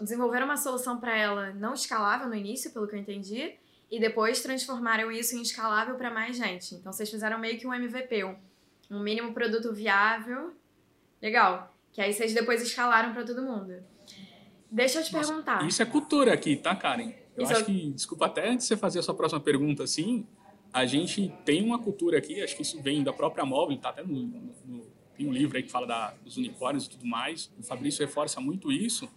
[0.00, 3.52] desenvolveram uma solução para ela não escalável no início, pelo que eu entendi,
[3.90, 6.74] e depois transformaram isso em escalável para mais gente.
[6.74, 8.24] Então vocês fizeram meio que um MVP,
[8.90, 10.54] um, mínimo produto viável.
[11.20, 11.76] Legal.
[11.92, 13.74] Que aí vocês depois escalaram para todo mundo.
[14.70, 15.68] Deixa eu te Nossa, perguntar.
[15.68, 17.12] Isso é cultura aqui, tá, Karen?
[17.36, 17.64] Eu isso acho é...
[17.66, 20.26] que, desculpa, até antes de você fazer a sua próxima pergunta, assim,
[20.72, 24.02] a gente tem uma cultura aqui, acho que isso vem da própria móvel, tá até
[24.02, 24.22] no,
[24.66, 27.50] no, tem um livro aí que fala da, dos unicórnios e tudo mais.
[27.58, 29.08] O Fabrício reforça muito isso,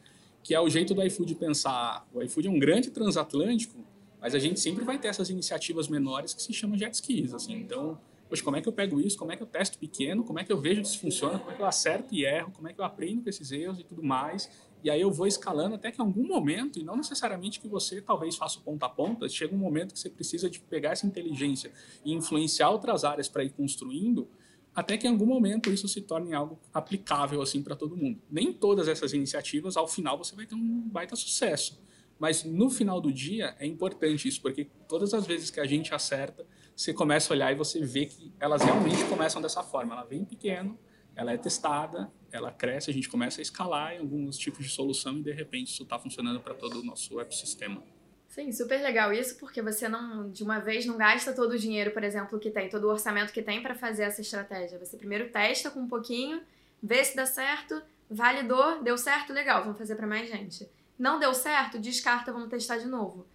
[0.43, 2.05] que é o jeito do iFood pensar.
[2.13, 3.85] O iFood é um grande transatlântico,
[4.19, 7.53] mas a gente sempre vai ter essas iniciativas menores que se chamam jet skis, assim.
[7.53, 9.17] Então, poxa, como é que eu pego isso?
[9.17, 10.23] Como é que eu testo pequeno?
[10.23, 11.39] Como é que eu vejo se funciona?
[11.39, 12.51] Como é que eu acerto e erro?
[12.51, 14.49] Como é que eu aprendo com esses erros e tudo mais?
[14.85, 17.99] E aí eu vou escalando até que em algum momento, e não necessariamente que você
[17.99, 21.71] talvez faça ponta a ponta, chega um momento que você precisa de pegar essa inteligência
[22.05, 24.27] e influenciar outras áreas para ir construindo,
[24.75, 28.21] até que em algum momento isso se torne algo aplicável assim para todo mundo.
[28.29, 31.81] Nem todas essas iniciativas, ao final, você vai ter um baita sucesso.
[32.19, 35.95] Mas no final do dia é importante isso, porque todas as vezes que a gente
[35.95, 36.45] acerta,
[36.75, 39.95] você começa a olhar e você vê que elas realmente começam dessa forma.
[39.95, 40.77] Ela vem pequeno,
[41.15, 45.17] ela é testada, ela cresce, a gente começa a escalar em alguns tipos de solução
[45.17, 47.81] e de repente isso está funcionando para todo o nosso ecossistema.
[48.27, 51.91] Sim, super legal isso, porque você não, de uma vez, não gasta todo o dinheiro,
[51.91, 54.77] por exemplo, que tem, todo o orçamento que tem para fazer essa estratégia.
[54.77, 56.41] Você primeiro testa com um pouquinho,
[56.83, 60.69] vê se dá certo, validou, deu certo, legal, vamos fazer para mais gente.
[60.99, 63.25] Não deu certo, descarta, vamos testar de novo.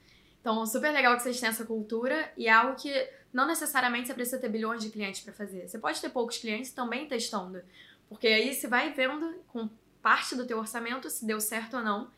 [0.41, 2.93] Então, super legal que vocês tenham essa cultura e é algo que
[3.33, 5.69] não necessariamente você precisa ter bilhões de clientes para fazer.
[5.69, 7.63] Você pode ter poucos clientes também testando,
[8.11, 9.71] porque aí você vai vendo com
[10.03, 12.11] parte do teu orçamento se deu certo ou não.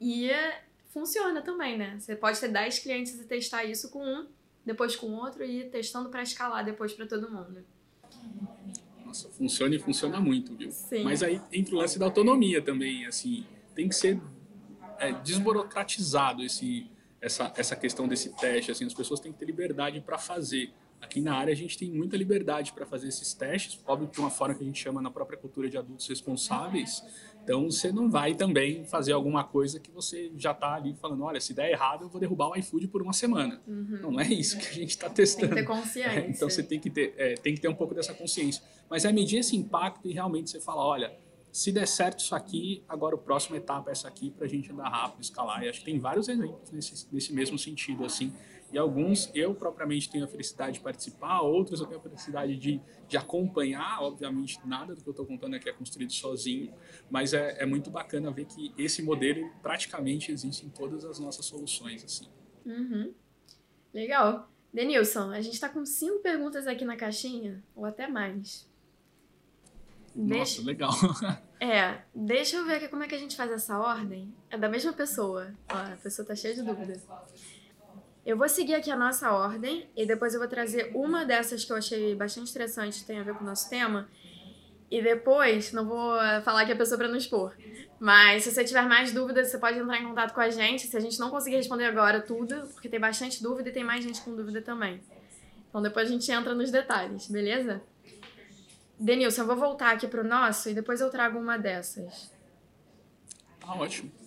[0.00, 0.30] E
[0.88, 1.96] funciona também, né?
[1.98, 4.26] Você pode ter 10 clientes e testar isso com um,
[4.66, 7.64] depois com outro e ir testando para escalar depois para todo mundo.
[9.06, 10.72] Nossa, funciona e funciona muito, viu?
[10.72, 11.04] Sim.
[11.04, 13.46] Mas aí entra o lance da autonomia também, assim,
[13.76, 14.20] tem que ser
[14.98, 20.00] é, desburocratizado esse, essa, essa questão desse teste, assim, as pessoas têm que ter liberdade
[20.00, 20.72] para fazer.
[21.00, 24.30] Aqui na área a gente tem muita liberdade para fazer esses testes, óbvio de uma
[24.30, 27.02] forma que a gente chama na própria cultura de adultos responsáveis,
[27.48, 31.40] então você não vai também fazer alguma coisa que você já está ali falando, olha,
[31.40, 33.62] se der errado eu vou derrubar o iFood por uma semana.
[33.66, 33.98] Uhum.
[34.02, 35.54] Não, não, é isso que a gente está testando.
[35.54, 36.10] Tem que ter consciência.
[36.10, 38.62] É, então você tem que ter, é, tem que ter um pouco dessa consciência.
[38.90, 41.16] Mas é medir esse impacto e realmente você fala, olha,
[41.50, 44.70] se der certo isso aqui, agora o próximo etapa é essa aqui para a gente
[44.70, 45.62] andar rápido, escalar.
[45.62, 48.32] E acho que tem vários exemplos nesse, nesse mesmo sentido, assim.
[48.72, 52.80] E alguns eu propriamente tenho a felicidade de participar, outros eu tenho a felicidade de,
[53.06, 54.02] de acompanhar.
[54.02, 56.72] Obviamente, nada do que eu estou contando aqui é construído sozinho,
[57.10, 61.46] mas é, é muito bacana ver que esse modelo praticamente existe em todas as nossas
[61.46, 62.04] soluções.
[62.04, 62.28] assim.
[62.66, 63.14] Uhum.
[63.92, 64.50] Legal.
[64.72, 68.68] Denilson, a gente está com cinco perguntas aqui na caixinha, ou até mais.
[70.14, 70.92] Nossa, legal.
[71.60, 74.32] É, deixa eu ver aqui como é que a gente faz essa ordem.
[74.48, 75.52] É da mesma pessoa.
[75.68, 77.04] Ó, a pessoa tá cheia de dúvidas.
[78.28, 81.72] Eu vou seguir aqui a nossa ordem e depois eu vou trazer uma dessas que
[81.72, 84.06] eu achei bastante interessante, que tem a ver com o nosso tema.
[84.90, 86.14] E depois, não vou
[86.44, 87.56] falar que a pessoa para não expor,
[87.98, 90.86] mas se você tiver mais dúvidas, você pode entrar em contato com a gente.
[90.86, 94.04] Se a gente não conseguir responder agora tudo, porque tem bastante dúvida e tem mais
[94.04, 95.00] gente com dúvida também.
[95.70, 97.80] Então depois a gente entra nos detalhes, beleza?
[99.00, 102.30] Denilson, eu vou voltar aqui pro nosso e depois eu trago uma dessas.
[103.58, 104.17] Tá ótimo.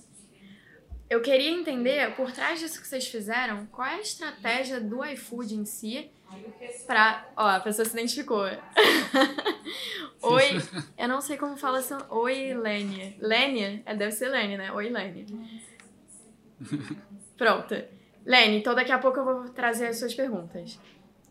[1.11, 5.53] Eu queria entender, por trás disso que vocês fizeram, qual é a estratégia do iFood
[5.53, 6.09] em si
[6.87, 7.27] pra...
[7.35, 8.45] Ó, a pessoa se identificou.
[10.23, 10.51] Oi,
[10.97, 11.97] eu não sei como fala assim.
[12.09, 13.13] Oi, Lênia.
[13.19, 13.83] Lênia?
[13.85, 14.71] É, deve ser Lênia, né?
[14.71, 15.25] Oi, Lênia.
[17.35, 17.75] Pronto.
[18.25, 20.79] Lênia, então daqui a pouco eu vou trazer as suas perguntas.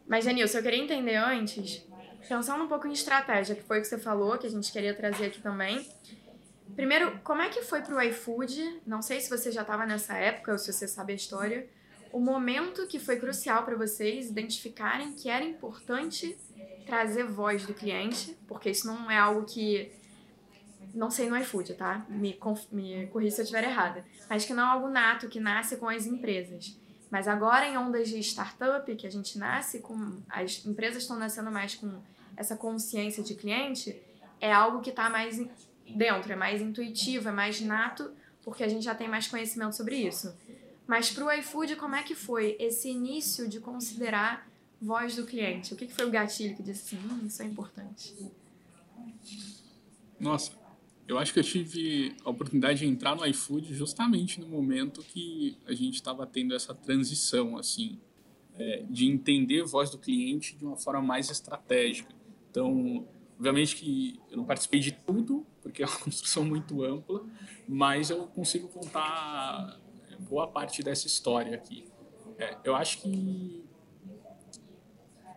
[0.06, 1.82] Mas, Janilson, eu queria entender antes,
[2.28, 4.92] pensando um pouco em estratégia, que foi o que você falou, que a gente queria
[4.92, 5.88] trazer aqui também.
[6.74, 8.80] Primeiro, como é que foi pro iFood?
[8.86, 11.68] Não sei se você já estava nessa época ou se você sabe a história.
[12.12, 16.36] O momento que foi crucial para vocês identificarem que era importante
[16.86, 19.92] trazer voz do cliente, porque isso não é algo que.
[20.92, 22.04] Não sei no iFood, tá?
[22.08, 22.36] Me,
[22.72, 24.04] me corrija se eu estiver errada.
[24.28, 26.76] Mas que não é algo nato que nasce com as empresas.
[27.08, 30.20] Mas agora, em ondas de startup, que a gente nasce com.
[30.28, 32.02] As empresas estão nascendo mais com
[32.36, 34.00] essa consciência de cliente,
[34.40, 35.38] é algo que está mais
[35.94, 38.10] dentro, é mais intuitivo, é mais nato,
[38.42, 40.34] porque a gente já tem mais conhecimento sobre isso.
[40.86, 44.50] Mas para o iFood, como é que foi esse início de considerar
[44.80, 45.72] voz do cliente?
[45.72, 48.14] O que, foi o gatilho que disse assim, hum, isso é importante?
[50.18, 50.52] Nossa,
[51.06, 55.56] eu acho que eu tive a oportunidade de entrar no iFood justamente no momento que
[55.66, 57.98] a gente estava tendo essa transição, assim,
[58.58, 62.14] é, de entender a voz do cliente de uma forma mais estratégica.
[62.50, 63.06] Então,
[63.40, 67.24] Obviamente que eu não participei de tudo, porque é uma construção muito ampla,
[67.66, 69.80] mas eu consigo contar
[70.28, 71.86] boa parte dessa história aqui.
[72.36, 73.64] É, eu acho que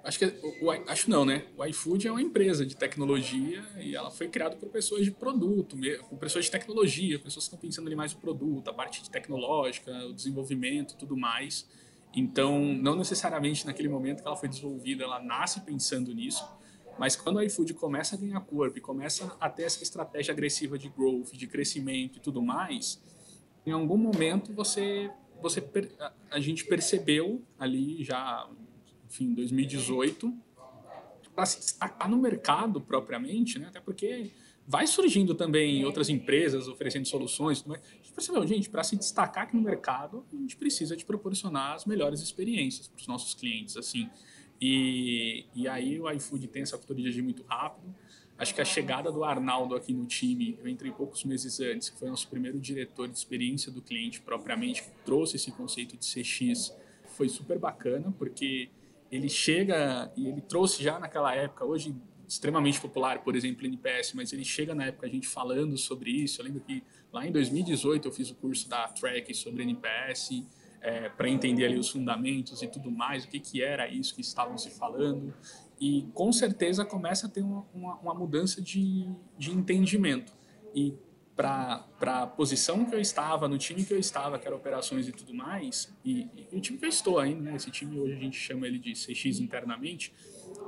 [0.03, 1.45] acho que o, o, acho não, né?
[1.57, 5.77] O iFood é uma empresa de tecnologia e ela foi criada por pessoas de produto,
[6.09, 9.91] por pessoas de tecnologia, pessoas que estão pensando ali mais no produto, a parte tecnológica,
[10.07, 11.65] o desenvolvimento, tudo mais.
[12.13, 16.45] Então, não necessariamente naquele momento que ela foi desenvolvida, ela nasce pensando nisso,
[16.97, 20.77] mas quando o iFood começa a ganhar corpo e começa a ter essa estratégia agressiva
[20.77, 23.01] de growth, de crescimento e tudo mais,
[23.65, 25.09] em algum momento você
[25.41, 25.61] você
[26.31, 28.47] a gente percebeu ali já
[29.13, 30.33] enfim, 2018,
[31.35, 33.67] para se destacar no mercado propriamente, né?
[33.67, 34.31] até porque
[34.67, 37.63] vai surgindo também outras empresas oferecendo soluções.
[37.67, 41.73] A gente percebeu, gente, para se destacar aqui no mercado, a gente precisa de proporcionar
[41.73, 44.09] as melhores experiências para os nossos clientes, assim.
[44.65, 47.93] E, e aí o iFood tem essa cultura de agir muito rápido.
[48.37, 51.99] Acho que a chegada do Arnaldo aqui no time, eu entrei poucos meses antes, que
[51.99, 56.73] foi nosso primeiro diretor de experiência do cliente propriamente, que trouxe esse conceito de CX,
[57.07, 58.69] foi super bacana, porque
[59.11, 61.93] ele chega e ele trouxe já naquela época, hoje
[62.25, 66.39] extremamente popular, por exemplo, NPS, mas ele chega na época a gente falando sobre isso.
[66.39, 70.41] Eu lembro que lá em 2018 eu fiz o curso da Track sobre NPS,
[70.83, 74.21] é, para entender ali os fundamentos e tudo mais, o que, que era isso que
[74.21, 75.33] estavam se falando.
[75.79, 80.33] E com certeza começa a ter uma, uma, uma mudança de, de entendimento.
[80.75, 80.93] E
[81.35, 85.11] para a posição que eu estava, no time que eu estava, que era operações e
[85.11, 88.19] tudo mais, e, e o time que eu estou ainda, né, esse time hoje a
[88.19, 90.13] gente chama ele de CX internamente,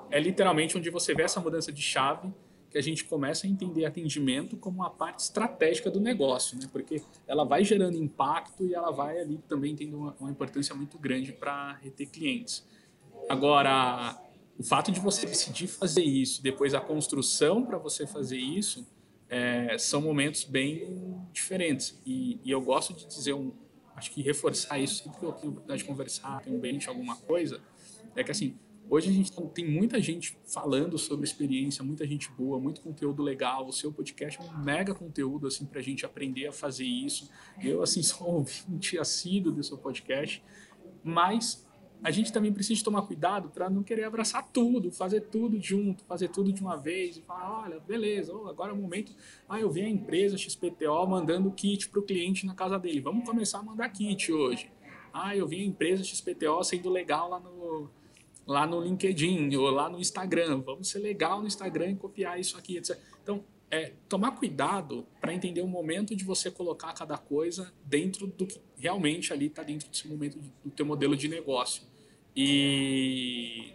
[0.09, 2.33] é literalmente onde você vê essa mudança de chave,
[2.75, 7.01] que a gente começa a entender atendimento como uma parte estratégica do negócio, né, porque
[7.25, 11.31] ela vai gerando impacto e ela vai ali também tendo uma, uma importância muito grande
[11.31, 12.67] para reter clientes.
[13.29, 14.21] Agora,
[14.59, 18.85] o fato de você decidir fazer isso, depois a construção para você fazer isso,
[19.29, 21.97] é, são momentos bem diferentes.
[22.05, 23.53] E, e, eu gosto de dizer, um,
[23.95, 27.15] acho que reforçar isso sempre que eu tenho oportunidade de conversar, tenho um bench, alguma
[27.15, 27.61] coisa,
[28.17, 28.59] é que assim,
[28.89, 33.67] hoje a gente tem muita gente falando sobre experiência, muita gente boa, muito conteúdo legal.
[33.67, 37.29] O seu podcast é um mega conteúdo assim para a gente aprender a fazer isso.
[37.63, 40.43] Eu assim sou um ouvinte assíduo do seu podcast,
[41.03, 41.65] mas
[42.03, 46.27] a gente também precisa tomar cuidado para não querer abraçar tudo, fazer tudo junto, fazer
[46.29, 49.15] tudo de uma vez e falar, olha, beleza, agora é o momento.
[49.49, 53.01] Ah, eu vi a empresa XPTO mandando kit para o cliente na casa dele.
[53.01, 54.69] Vamos começar a mandar kit hoje.
[55.11, 57.89] Ah, eu vi a empresa XPTO sendo legal lá no,
[58.45, 60.61] lá no LinkedIn ou lá no Instagram.
[60.61, 62.97] Vamos ser legal no Instagram e copiar isso aqui, etc.
[63.23, 68.45] Então, é tomar cuidado para entender o momento de você colocar cada coisa dentro do
[68.45, 71.83] que realmente ali está dentro desse momento do teu modelo de negócio.
[72.35, 73.73] E,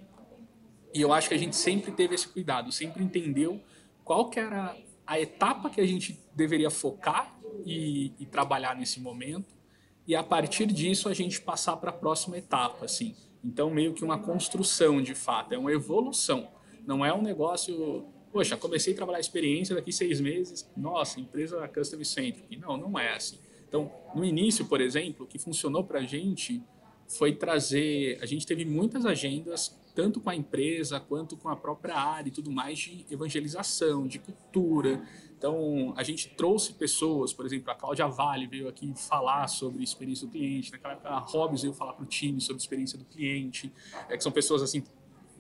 [0.95, 3.61] e eu acho que a gente sempre teve esse cuidado, sempre entendeu
[4.05, 9.61] qual que era a etapa que a gente deveria focar e, e trabalhar nesse momento
[10.07, 13.15] e a partir disso a gente passar para a próxima etapa, assim.
[13.45, 16.49] Então meio que uma construção de fato, é uma evolução,
[16.87, 22.03] não é um negócio poxa, comecei a trabalhar experiência daqui seis meses, nossa, empresa custom
[22.05, 22.57] centric.
[22.57, 23.39] Não, não é assim.
[23.69, 26.63] Então, no início, por exemplo, o que funcionou para a gente
[27.09, 28.19] foi trazer.
[28.21, 32.33] A gente teve muitas agendas, tanto com a empresa quanto com a própria área e
[32.33, 35.03] tudo mais, de evangelização, de cultura.
[35.41, 40.27] Então, a gente trouxe pessoas, por exemplo, a Cláudia Vale veio aqui falar sobre experiência
[40.27, 43.73] do cliente, naquela época a Hobbs veio falar para o time sobre experiência do cliente,
[44.11, 44.85] é, que são pessoas assim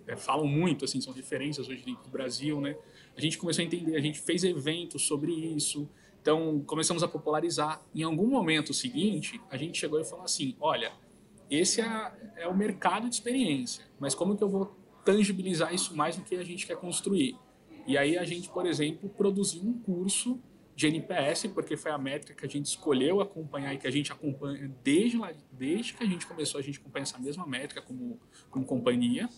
[0.06, 2.78] é, falam muito, assim, são referências hoje dentro do Brasil, né?
[3.14, 5.86] A gente começou a entender, a gente fez eventos sobre isso,
[6.22, 7.82] então começamos a popularizar.
[7.94, 10.94] Em algum momento seguinte, a gente chegou e falou assim, olha,
[11.50, 16.16] esse é, é o mercado de experiência, mas como que eu vou tangibilizar isso mais
[16.16, 17.36] do que a gente quer construir?
[17.90, 20.40] E aí a gente, por exemplo, produziu um curso
[20.76, 24.12] de NPS, porque foi a métrica que a gente escolheu acompanhar e que a gente
[24.12, 28.20] acompanha desde, lá, desde que a gente começou, a gente acompanha essa mesma métrica como,
[28.48, 29.28] como companhia.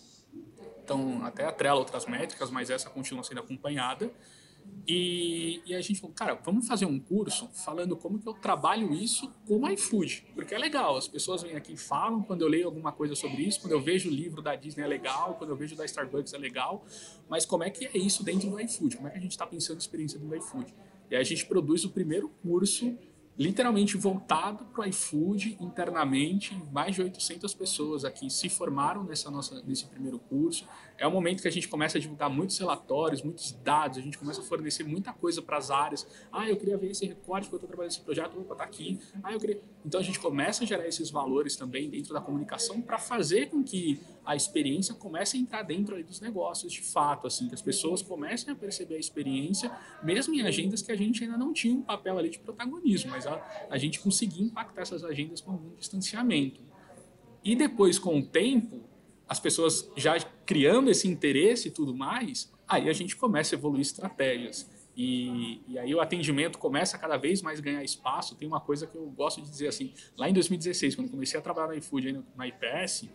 [0.83, 4.11] Então, até atrela outras métricas, mas essa continua sendo acompanhada.
[4.85, 8.93] E, e, a gente falou, cara, vamos fazer um curso falando como que eu trabalho
[8.93, 12.65] isso com iFood, porque é legal, as pessoas vêm aqui e falam quando eu leio
[12.65, 15.55] alguma coisa sobre isso, quando eu vejo o livro da Disney é legal, quando eu
[15.55, 16.85] vejo da Starbucks é legal,
[17.29, 18.97] mas como é que é isso dentro do iFood?
[18.97, 20.73] Como é que a gente está pensando a experiência do iFood?
[21.09, 22.93] E aí a gente produz o primeiro curso
[23.37, 26.55] literalmente voltado para o iFood internamente.
[26.71, 30.67] Mais de 800 pessoas aqui se formaram nessa nossa, nesse primeiro curso.
[31.03, 34.17] É o momento que a gente começa a divulgar muitos relatórios, muitos dados, a gente
[34.17, 36.07] começa a fornecer muita coisa para as áreas.
[36.31, 38.97] Ah, eu queria ver esse recorte que eu estou trabalhando nesse projeto, opa, tá aqui.
[39.21, 39.59] Ah, eu queria...
[39.85, 43.61] Então a gente começa a gerar esses valores também dentro da comunicação para fazer com
[43.61, 48.01] que a experiência comece a entrar dentro dos negócios de fato, assim, que as pessoas
[48.01, 49.69] comecem a perceber a experiência,
[50.01, 53.27] mesmo em agendas que a gente ainda não tinha um papel ali de protagonismo, mas
[53.27, 56.61] a, a gente conseguia impactar essas agendas com algum distanciamento.
[57.43, 58.92] E depois, com o tempo,
[59.27, 63.81] as pessoas já criando esse interesse e tudo mais, aí a gente começa a evoluir
[63.81, 64.69] estratégias.
[64.95, 68.35] E, e, aí o atendimento começa a cada vez mais ganhar espaço.
[68.35, 71.41] Tem uma coisa que eu gosto de dizer assim, lá em 2016, quando comecei a
[71.41, 73.09] trabalhar na iFood, na IPS,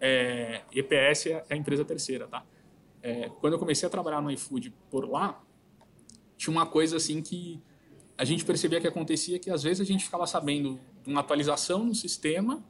[0.00, 2.44] é, EPS é a empresa terceira, tá?
[3.02, 5.42] É, quando eu comecei a trabalhar no iFood por lá,
[6.36, 7.60] tinha uma coisa assim que
[8.16, 11.84] a gente percebia que acontecia que às vezes a gente ficava sabendo de uma atualização
[11.84, 12.64] no sistema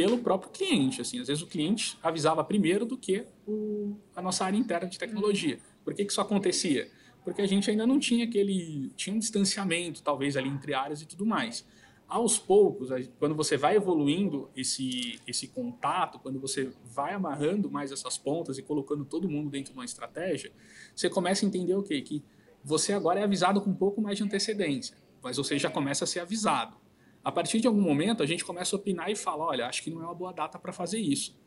[0.00, 4.46] pelo próprio cliente, assim, às vezes o cliente avisava primeiro do que o, a nossa
[4.46, 5.58] área interna de tecnologia.
[5.84, 6.90] Por que, que isso acontecia?
[7.22, 11.06] Porque a gente ainda não tinha aquele, tinha um distanciamento talvez ali entre áreas e
[11.06, 11.66] tudo mais
[12.08, 12.88] aos poucos,
[13.18, 18.62] quando você vai evoluindo esse, esse contato, quando você vai amarrando mais essas pontas e
[18.62, 20.50] colocando todo mundo dentro de uma estratégia,
[20.96, 22.00] você começa a entender o quê?
[22.00, 22.24] Que
[22.64, 26.06] você agora é avisado com um pouco mais de antecedência, mas você já começa a
[26.06, 26.79] ser avisado.
[27.22, 29.90] A partir de algum momento, a gente começa a opinar e fala, olha, acho que
[29.90, 31.38] não é uma boa data para fazer isso.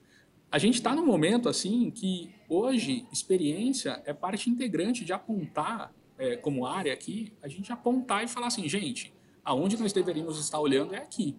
[0.52, 6.38] A gente está num momento assim que hoje experiência é parte integrante de apontar, é,
[6.38, 9.12] como área aqui, a gente apontar e falar assim, gente,
[9.44, 11.36] aonde nós deveríamos estar olhando é aqui.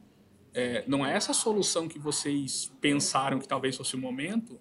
[0.52, 4.58] É, não é essa solução que vocês pensaram que talvez fosse o momento,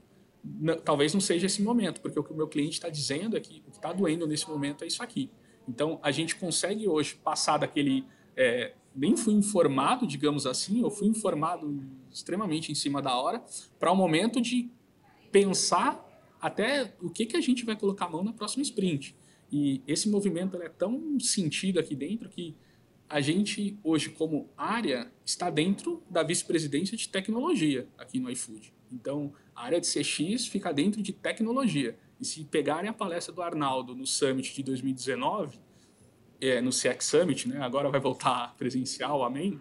[0.84, 3.63] talvez não seja esse momento, porque o que o meu cliente está dizendo é que
[3.67, 5.30] o que está doendo nesse momento é isso aqui.
[5.67, 8.05] Então, a gente consegue hoje passar daquele.
[8.36, 13.43] É, nem fui informado, digamos assim, ou fui informado extremamente em cima da hora,
[13.79, 14.69] para o um momento de
[15.31, 19.15] pensar até o que, que a gente vai colocar a mão na próxima sprint.
[19.51, 22.55] E esse movimento é tão sentido aqui dentro que
[23.09, 28.73] a gente hoje como área está dentro da vice-presidência de tecnologia aqui no iFood.
[28.91, 31.97] Então, a área de CX fica dentro de tecnologia.
[32.19, 35.59] E se pegarem a palestra do Arnaldo no Summit de 2019,
[36.49, 39.59] é, no CX Summit, né, agora vai voltar presencial, amém?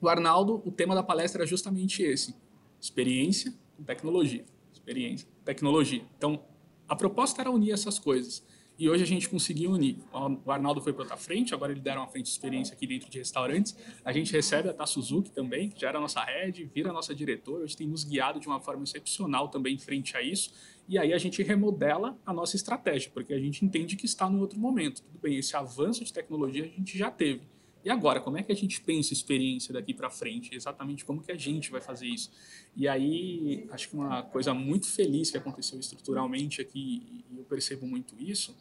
[0.00, 2.34] O Arnaldo, o tema da palestra era justamente esse:
[2.80, 4.44] experiência com tecnologia.
[4.72, 6.04] Experiência, tecnologia.
[6.16, 6.42] Então,
[6.88, 8.44] a proposta era unir essas coisas.
[8.78, 9.96] E hoje a gente conseguiu unir.
[10.44, 13.18] O Arnaldo foi para frente, agora ele deram uma frente de experiência aqui dentro de
[13.18, 13.76] restaurantes.
[14.04, 17.64] A gente recebe a Tá Suzuki também, que já era nossa head, vira nossa diretora,
[17.64, 20.52] hoje tem nos guiado de uma forma excepcional também frente a isso.
[20.88, 24.38] E aí a gente remodela a nossa estratégia, porque a gente entende que está no
[24.38, 25.02] outro momento.
[25.02, 27.42] Tudo bem, esse avanço de tecnologia a gente já teve.
[27.84, 30.54] E agora, como é que a gente pensa experiência daqui para frente?
[30.54, 32.30] Exatamente como que a gente vai fazer isso?
[32.76, 37.86] E aí, acho que uma coisa muito feliz que aconteceu estruturalmente aqui, e eu percebo
[37.86, 38.56] muito isso,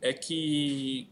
[0.00, 1.08] é que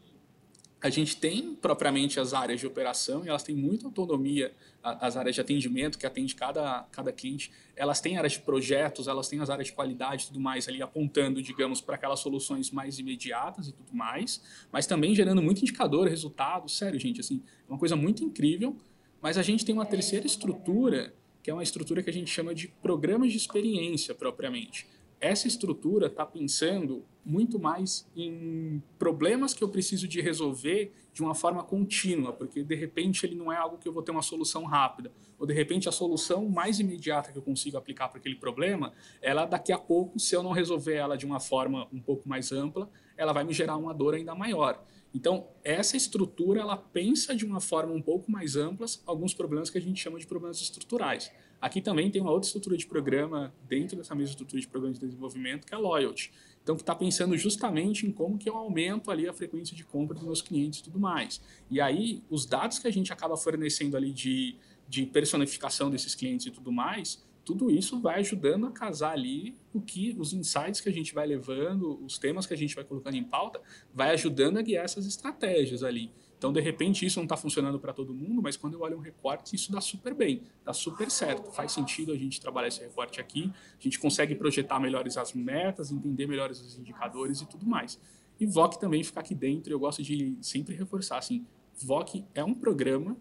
[0.80, 4.52] a gente tem propriamente as áreas de operação e elas têm muita autonomia,
[4.82, 9.28] as áreas de atendimento que atende cada, cada cliente, elas têm áreas de projetos, elas
[9.28, 12.98] têm as áreas de qualidade e tudo mais ali apontando, digamos, para aquelas soluções mais
[12.98, 17.78] imediatas e tudo mais, mas também gerando muito indicador, resultado, sério, gente, assim, é uma
[17.78, 18.76] coisa muito incrível,
[19.20, 21.12] mas a gente tem uma terceira estrutura,
[21.42, 24.86] que é uma estrutura que a gente chama de programas de experiência propriamente
[25.20, 31.34] essa estrutura está pensando muito mais em problemas que eu preciso de resolver de uma
[31.34, 34.64] forma contínua, porque de repente ele não é algo que eu vou ter uma solução
[34.64, 38.92] rápida, ou de repente a solução mais imediata que eu consigo aplicar para aquele problema,
[39.20, 42.50] ela daqui a pouco, se eu não resolver ela de uma forma um pouco mais
[42.50, 44.82] ampla, ela vai me gerar uma dor ainda maior.
[45.14, 49.78] Então, essa estrutura, ela pensa de uma forma um pouco mais ampla alguns problemas que
[49.78, 51.30] a gente chama de problemas estruturais.
[51.60, 55.00] Aqui também tem uma outra estrutura de programa dentro dessa mesma estrutura de programa de
[55.00, 56.30] desenvolvimento, que é a Loyalty.
[56.62, 60.14] Então, que está pensando justamente em como que eu aumento ali a frequência de compra
[60.14, 61.40] dos meus clientes e tudo mais.
[61.70, 64.56] E aí, os dados que a gente acaba fornecendo ali de,
[64.86, 69.80] de personificação desses clientes e tudo mais, tudo isso vai ajudando a casar ali o
[69.80, 73.14] que os insights que a gente vai levando, os temas que a gente vai colocando
[73.14, 73.58] em pauta,
[73.90, 76.12] vai ajudando a guiar essas estratégias ali.
[76.36, 79.00] Então, de repente, isso não está funcionando para todo mundo, mas quando eu olho um
[79.00, 81.50] recorte, isso dá super bem, dá super certo.
[81.50, 85.90] Faz sentido a gente trabalhar esse recorte aqui, a gente consegue projetar melhores as metas,
[85.90, 87.98] entender melhores os indicadores e tudo mais.
[88.38, 91.46] E VOC também fica aqui dentro, eu gosto de sempre reforçar, assim,
[91.82, 93.16] VOC é um programa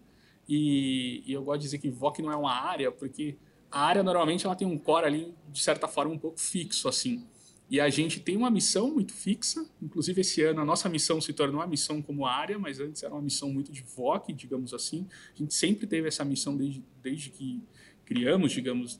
[0.46, 3.38] e, e eu gosto de dizer que VOC não é uma área, porque
[3.70, 7.26] a área normalmente ela tem um core ali, de certa forma, um pouco fixo, assim.
[7.70, 11.34] E a gente tem uma missão muito fixa, inclusive esse ano a nossa missão se
[11.34, 15.06] tornou uma missão como área, mas antes era uma missão muito de VOC, digamos assim.
[15.34, 17.62] A gente sempre teve essa missão desde, desde que
[18.06, 18.98] criamos, digamos,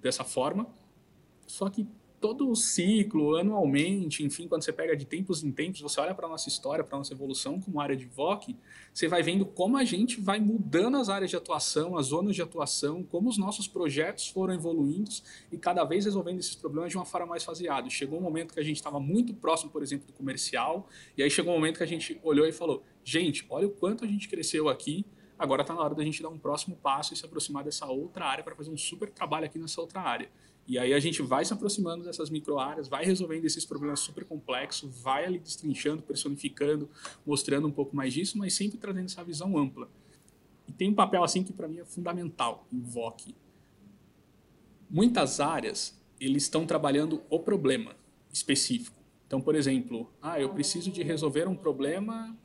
[0.00, 0.66] dessa forma.
[1.46, 1.86] Só que
[2.20, 6.26] todo o ciclo, anualmente, enfim, quando você pega de tempos em tempos, você olha para
[6.26, 8.56] a nossa história, para a nossa evolução como área de VOC,
[8.92, 12.42] você vai vendo como a gente vai mudando as áreas de atuação, as zonas de
[12.42, 15.10] atuação, como os nossos projetos foram evoluindo
[15.52, 17.88] e cada vez resolvendo esses problemas de uma forma mais faseada.
[17.90, 21.30] Chegou um momento que a gente estava muito próximo, por exemplo, do comercial, e aí
[21.30, 24.28] chegou um momento que a gente olhou e falou: gente, olha o quanto a gente
[24.28, 25.04] cresceu aqui,
[25.38, 28.24] agora está na hora da gente dar um próximo passo e se aproximar dessa outra
[28.24, 30.30] área para fazer um super trabalho aqui nessa outra área.
[30.68, 35.00] E aí a gente vai se aproximando dessas micro-áreas, vai resolvendo esses problemas super complexos,
[35.00, 36.90] vai ali destrinchando, personificando,
[37.24, 39.88] mostrando um pouco mais disso, mas sempre trazendo essa visão ampla.
[40.66, 43.36] E tem um papel assim que para mim é fundamental, invoque.
[44.90, 47.94] Muitas áreas, eles estão trabalhando o problema
[48.32, 48.96] específico.
[49.26, 52.36] Então, por exemplo, ah, eu preciso de resolver um problema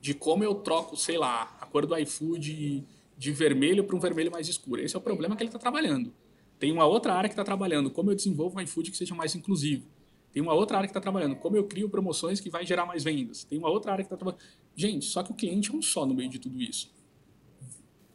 [0.00, 2.84] de como eu troco, sei lá, a cor do iFood
[3.16, 4.80] de vermelho para um vermelho mais escuro.
[4.80, 6.12] Esse é o problema que ele está trabalhando.
[6.58, 9.34] Tem uma outra área que está trabalhando como eu desenvolvo um iFood que seja mais
[9.34, 9.86] inclusivo.
[10.32, 13.04] Tem uma outra área que está trabalhando como eu crio promoções que vai gerar mais
[13.04, 13.44] vendas.
[13.44, 14.42] Tem uma outra área que está trabalhando.
[14.74, 16.92] Gente, só que o cliente é um só no meio de tudo isso.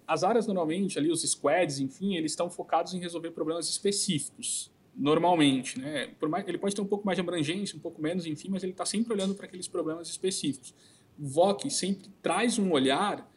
[0.05, 4.69] As áreas normalmente ali, os squads, enfim, eles estão focados em resolver problemas específicos.
[4.95, 6.13] Normalmente, né?
[6.29, 8.73] Mais, ele pode ter um pouco mais de abrangência, um pouco menos, enfim, mas ele
[8.73, 10.73] está sempre olhando para aqueles problemas específicos.
[11.17, 13.27] O VOC sempre traz um olhar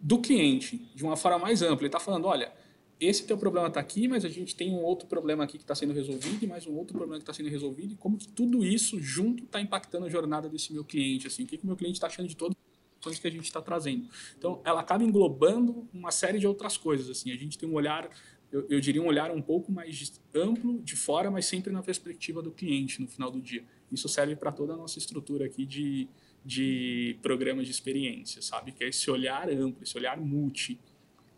[0.00, 1.80] do cliente de uma forma mais ampla.
[1.80, 2.52] Ele está falando, olha,
[3.00, 5.74] esse teu problema está aqui, mas a gente tem um outro problema aqui que está
[5.74, 8.62] sendo resolvido e mais um outro problema que está sendo resolvido e como que tudo
[8.62, 11.76] isso junto está impactando a jornada desse meu cliente, assim, o que, que o meu
[11.76, 14.06] cliente está achando de as coisas que a gente está trazendo.
[14.36, 18.10] Então, ela acaba englobando uma série de outras coisas, assim, a gente tem um olhar,
[18.52, 22.42] eu, eu diria um olhar um pouco mais amplo de fora, mas sempre na perspectiva
[22.42, 23.64] do cliente no final do dia.
[23.90, 26.06] Isso serve para toda a nossa estrutura aqui de,
[26.44, 28.72] de programas de experiência, sabe?
[28.72, 30.78] Que é esse olhar amplo, esse olhar multi,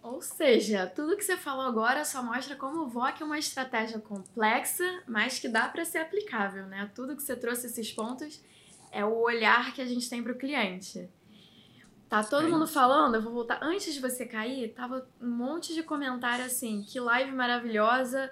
[0.03, 4.01] ou seja, tudo que você falou agora só mostra como o VOC é uma estratégia
[4.01, 6.91] complexa, mas que dá para ser aplicável, né?
[6.93, 8.43] Tudo que você trouxe esses pontos
[8.91, 11.09] é o olhar que a gente tem para o cliente.
[12.09, 13.61] Tá todo é mundo falando, eu vou voltar.
[13.63, 18.31] Antes de você cair, tava um monte de comentário assim, que live maravilhosa.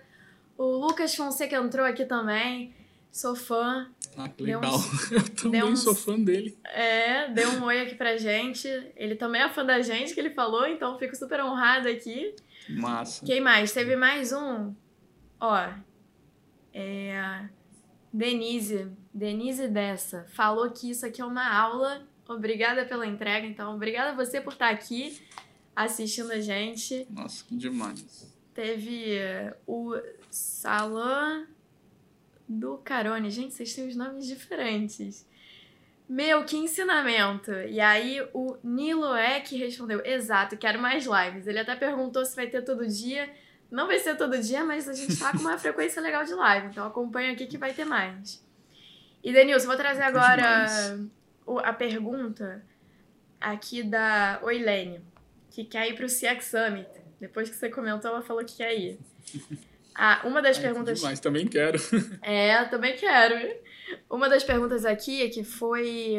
[0.58, 2.74] O Lucas Fonseca entrou aqui também.
[3.12, 3.88] Sou fã.
[4.16, 4.74] Ah, legal.
[4.76, 6.58] Um, eu também um, sou fã dele.
[6.64, 8.68] É, deu um oi aqui pra gente.
[8.96, 12.34] Ele também é fã da gente, que ele falou, então fico super honrado aqui.
[12.68, 13.24] Massa.
[13.24, 13.72] Quem mais?
[13.72, 14.74] Teve mais um.
[15.40, 15.68] Ó.
[16.74, 17.48] É.
[18.12, 18.90] Denise.
[19.12, 20.26] Denise dessa.
[20.32, 22.06] Falou que isso aqui é uma aula.
[22.28, 23.74] Obrigada pela entrega, então.
[23.74, 25.20] Obrigada a você por estar aqui
[25.74, 27.06] assistindo a gente.
[27.10, 28.30] Nossa, que demais.
[28.54, 29.18] Teve
[29.66, 29.94] o
[30.30, 31.46] Salan
[32.50, 33.30] do Carone.
[33.30, 35.24] Gente, vocês têm os nomes diferentes.
[36.08, 37.52] Meu, que ensinamento!
[37.52, 41.46] E aí o Nilo é que respondeu: Exato, quero mais lives.
[41.46, 43.30] Ele até perguntou se vai ter todo dia.
[43.70, 46.66] Não vai ser todo dia, mas a gente tá com uma frequência legal de live,
[46.66, 48.44] então acompanha aqui que vai ter mais.
[49.22, 50.98] E Denilson, vou trazer agora
[51.62, 52.64] a pergunta
[53.40, 55.00] aqui da Oilene,
[55.50, 56.88] que quer ir pro CX Summit.
[57.20, 58.98] Depois que você comentou, ela falou que quer ir.
[59.94, 61.00] Ah, uma das Ai, perguntas.
[61.02, 61.78] Mas também quero.
[62.22, 63.34] É, também quero.
[64.08, 66.16] Uma das perguntas aqui é que foi.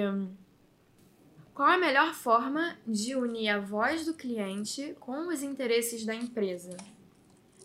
[1.54, 6.76] Qual a melhor forma de unir a voz do cliente com os interesses da empresa?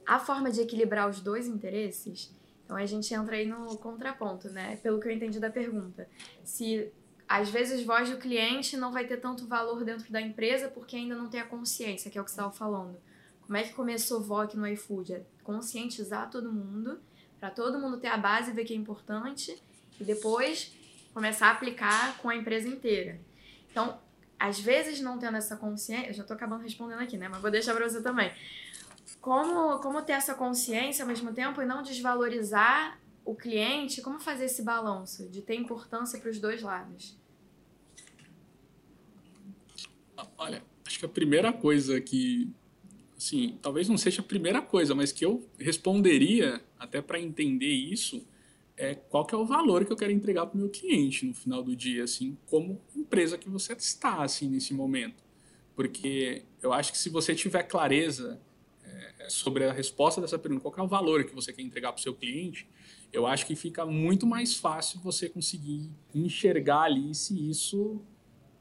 [0.07, 2.31] A forma de equilibrar os dois interesses?
[2.65, 4.77] Então a gente entra aí no contraponto, né?
[4.83, 6.09] Pelo que eu entendi da pergunta.
[6.45, 6.93] Se
[7.29, 10.97] às vezes a voz do cliente não vai ter tanto valor dentro da empresa porque
[10.97, 12.97] ainda não tem a consciência, que é o que você estava falando.
[13.47, 15.15] Como é que começou o VOC no iFood?
[15.15, 16.99] É conscientizar todo mundo,
[17.39, 19.57] para todo mundo ter a base ver que é importante,
[20.01, 20.73] e depois
[21.15, 23.21] começar a aplicar com a empresa inteira.
[23.71, 23.99] Então,
[24.39, 27.29] às vezes não tendo essa consciência, eu já estou acabando respondendo aqui, né?
[27.29, 28.33] Mas vou deixar para você também.
[29.21, 34.03] Como, como ter essa consciência ao mesmo tempo e não desvalorizar o cliente?
[34.03, 37.17] Como fazer esse balanço de ter importância para os dois lados?
[40.37, 42.53] Olha, acho que a primeira coisa que
[43.17, 48.27] assim, talvez não seja a primeira coisa, mas que eu responderia até para entender isso
[48.77, 51.33] é qual que é o valor que eu quero entregar para o meu cliente no
[51.33, 55.25] final do dia, assim, como empresa que você está assim nesse momento,
[55.75, 58.39] porque eu acho que se você tiver clareza
[58.85, 61.93] é, sobre a resposta dessa pergunta, qual que é o valor que você quer entregar
[61.93, 62.69] para o seu cliente,
[63.13, 68.03] eu acho que fica muito mais fácil você conseguir enxergar ali se isso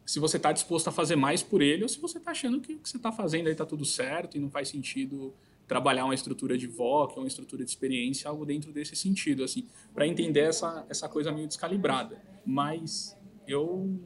[0.05, 2.73] se você está disposto a fazer mais por ele ou se você está achando que
[2.73, 5.33] o que você está fazendo está tudo certo e não faz sentido
[5.67, 10.07] trabalhar uma estrutura de VOC, uma estrutura de experiência, algo dentro desse sentido, assim, para
[10.07, 12.21] entender essa, essa coisa meio descalibrada.
[12.45, 13.99] Mas eu,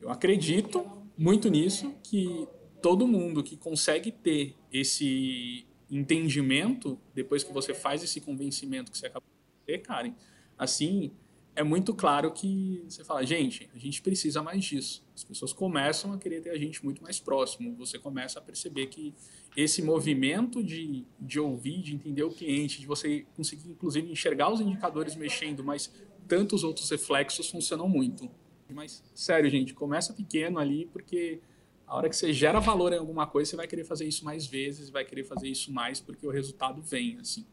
[0.00, 0.84] eu acredito
[1.16, 2.48] muito nisso, que
[2.82, 9.06] todo mundo que consegue ter esse entendimento, depois que você faz esse convencimento que você
[9.06, 10.14] acabou de ter, Karen,
[10.58, 11.12] assim,
[11.56, 15.02] é muito claro que você fala, gente, a gente precisa mais disso.
[15.14, 17.74] As pessoas começam a querer ter a gente muito mais próximo.
[17.76, 19.14] Você começa a perceber que
[19.56, 24.60] esse movimento de, de ouvir, de entender o cliente, de você conseguir, inclusive, enxergar os
[24.60, 25.90] indicadores mexendo, mas
[26.28, 28.30] tantos outros reflexos funcionam muito.
[28.68, 31.40] Mas, sério, gente, começa pequeno ali, porque
[31.86, 34.44] A hora que você gera valor em alguma coisa, você vai querer fazer isso mais
[34.46, 37.46] vezes, vai querer fazer isso mais porque o resultado vem, assim.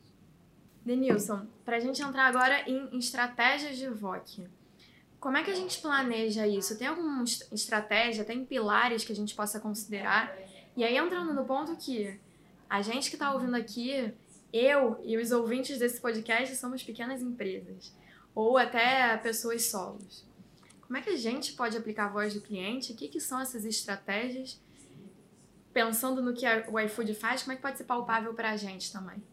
[0.85, 4.47] Denilson, para a gente entrar agora em estratégias de VOC,
[5.19, 6.77] como é que a gente planeja isso?
[6.77, 10.35] Tem alguma estratégia, tem pilares que a gente possa considerar?
[10.75, 12.19] E aí entrando no ponto que
[12.69, 14.13] a gente que está ouvindo aqui,
[14.51, 17.93] eu e os ouvintes desse podcast somos pequenas empresas
[18.35, 20.25] ou até pessoas solos.
[20.81, 22.91] Como é que a gente pode aplicar a voz do cliente?
[22.91, 24.61] O que, que são essas estratégias?
[25.71, 28.91] Pensando no que o iFood faz, como é que pode ser palpável para a gente
[28.91, 29.23] também?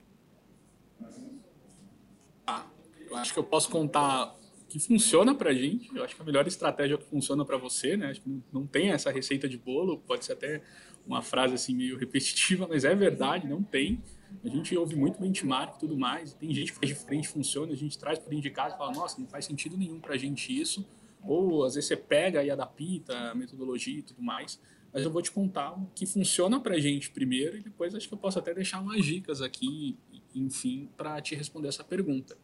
[2.46, 2.64] Ah,
[3.10, 4.34] eu acho que eu posso contar
[4.68, 5.94] que funciona para a gente.
[5.94, 8.10] Eu acho que a melhor estratégia é que funciona para você, né?
[8.10, 9.98] Acho que não tem essa receita de bolo.
[9.98, 10.62] Pode ser até
[11.06, 14.00] uma frase assim meio repetitiva, mas é verdade, não tem.
[14.44, 16.32] A gente ouve muito benchmark e tudo mais.
[16.34, 17.72] Tem gente que faz diferente, funciona.
[17.72, 20.58] A gente traz para indicar e fala, nossa, não faz sentido nenhum para a gente
[20.58, 20.86] isso
[21.22, 24.60] ou às vezes você pega e adapta a metodologia e tudo mais.
[24.92, 28.08] Mas eu vou te contar o que funciona para a gente primeiro e depois acho
[28.08, 29.96] que eu posso até deixar umas dicas aqui,
[30.34, 32.36] enfim, para te responder essa pergunta.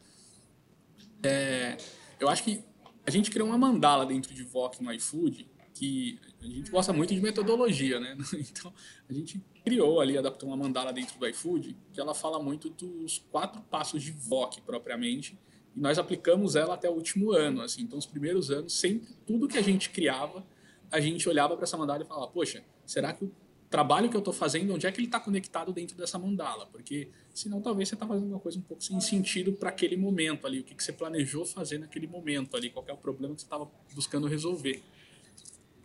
[1.23, 1.77] É,
[2.21, 2.63] eu acho que
[3.07, 7.15] a gente criou uma mandala dentro de VOC no iFood que a gente gosta muito
[7.15, 8.17] de metodologia, né?
[8.35, 8.73] Então
[9.09, 13.19] a gente criou ali, adaptou uma mandala dentro do iFood que ela fala muito dos
[13.31, 15.39] quatro passos de VOC propriamente
[15.77, 17.83] e nós aplicamos ela até o último ano, assim.
[17.83, 20.43] Então, os primeiros anos, sempre tudo que a gente criava,
[20.91, 23.33] a gente olhava para essa mandala e falava: poxa, será que o
[23.77, 26.65] trabalho que eu estou fazendo, onde é que ele está conectado dentro dessa mandala?
[26.65, 30.47] Porque senão talvez você está fazendo uma coisa um pouco sem sentido para aquele momento
[30.47, 33.43] ali, o que, que você planejou fazer naquele momento ali, qual é o problema que
[33.43, 34.83] você estava buscando resolver.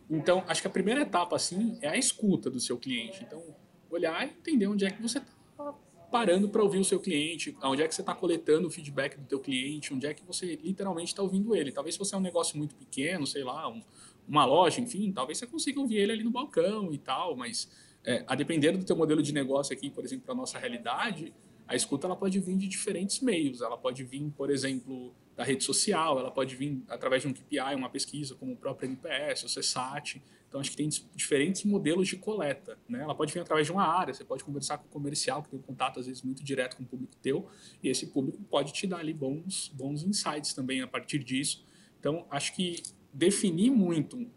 [0.10, 3.26] Então, acho que a primeira etapa assim é a escuta do seu cliente.
[3.28, 3.44] Então,
[3.90, 5.74] olhar e entender onde é que você está
[6.10, 9.26] parando para ouvir o seu cliente, onde é que você está coletando o feedback do
[9.26, 11.74] teu cliente, onde é que você literalmente está ouvindo ele.
[11.74, 13.84] Talvez se você é um negócio muito pequeno, sei lá, um,
[14.32, 17.70] uma loja, enfim, talvez você consiga ouvir ele ali no balcão e tal, mas
[18.06, 21.34] é, a depender do teu modelo de negócio aqui, por exemplo, para nossa realidade,
[21.68, 23.62] a escuta ela pode vir de diferentes meios.
[23.62, 27.76] Ela pode vir, por exemplo, da rede social, ela pode vir através de um KPI,
[27.76, 30.22] uma pesquisa, como o próprio NPS, o CSAT.
[30.48, 32.78] Então, acho que tem diferentes modelos de coleta.
[32.90, 33.02] Né?
[33.02, 35.60] Ela pode vir através de uma área, você pode conversar com o comercial, que tem
[35.60, 37.48] um contato, às vezes, muito direto com o público teu,
[37.82, 41.66] e esse público pode te dar ali bons, bons insights também a partir disso.
[42.00, 42.84] Então, acho que
[43.14, 44.28] definir muito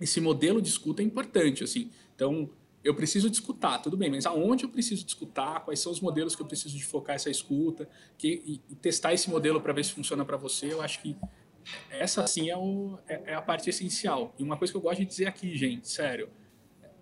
[0.00, 1.62] esse modelo de escuta é importante.
[1.62, 1.90] assim.
[2.14, 2.50] Então,
[2.82, 6.00] eu preciso de escutar, tudo bem, mas aonde eu preciso de escutar, quais são os
[6.00, 7.88] modelos que eu preciso de focar essa escuta,
[8.18, 11.16] que, e, e testar esse modelo para ver se funciona para você, eu acho que
[11.90, 14.34] essa sim é, o, é, é, a parte essencial.
[14.36, 16.28] E uma coisa que eu gosto de dizer aqui, gente, sério,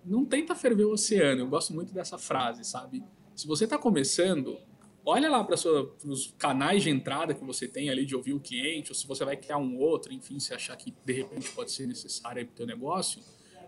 [0.05, 1.41] não tenta ferver o oceano.
[1.41, 3.03] Eu gosto muito dessa frase, sabe?
[3.35, 4.59] Se você está começando,
[5.05, 8.91] olha lá para os canais de entrada que você tem ali de ouvir o cliente,
[8.91, 11.87] ou se você vai criar um outro, enfim, se achar que de repente pode ser
[11.87, 13.21] necessário para o teu negócio.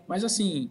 [0.06, 0.70] Mas assim,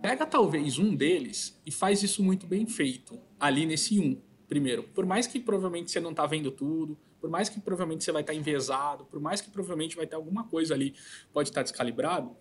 [0.00, 4.82] pega talvez um deles e faz isso muito bem feito ali nesse um primeiro.
[4.82, 8.22] Por mais que provavelmente você não está vendo tudo, por mais que provavelmente você vai
[8.22, 10.94] estar envezado, por mais que provavelmente vai ter alguma coisa ali,
[11.32, 12.36] pode estar descalibrado.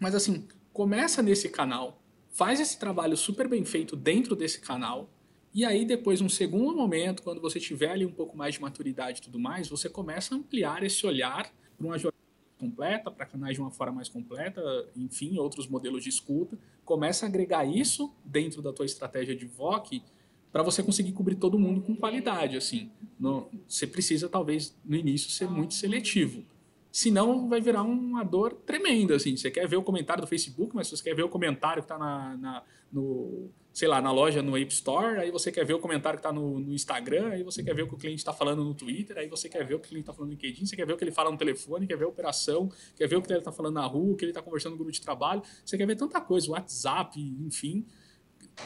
[0.00, 5.08] Mas assim, começa nesse canal, faz esse trabalho super bem feito dentro desse canal,
[5.54, 9.20] e aí depois, um segundo momento, quando você tiver ali um pouco mais de maturidade
[9.20, 11.48] e tudo mais, você começa a ampliar esse olhar
[11.78, 12.24] para uma jornada
[12.58, 14.60] completa, para canais de uma forma mais completa,
[14.96, 16.58] enfim, outros modelos de escuta.
[16.84, 20.02] Começa a agregar isso dentro da tua estratégia de VOC
[20.50, 22.90] para você conseguir cobrir todo mundo com qualidade, assim.
[23.18, 26.44] No, você precisa, talvez, no início, ser muito seletivo.
[26.90, 29.36] Senão vai virar uma dor tremenda, assim.
[29.36, 31.98] Você quer ver o comentário do Facebook, mas você quer ver o comentário que está
[31.98, 35.80] na, na, no, sei lá, na loja no App Store, aí você quer ver o
[35.80, 38.32] comentário que está no, no, Instagram, aí você quer ver o que o cliente está
[38.32, 40.64] falando no Twitter, aí você quer ver o que o cliente está falando no LinkedIn,
[40.64, 43.16] você quer ver o que ele fala no telefone, quer ver a operação, quer ver
[43.16, 45.00] o que ele está falando na rua, o que ele está conversando no grupo de
[45.00, 47.84] trabalho, você quer ver tanta coisa, WhatsApp, enfim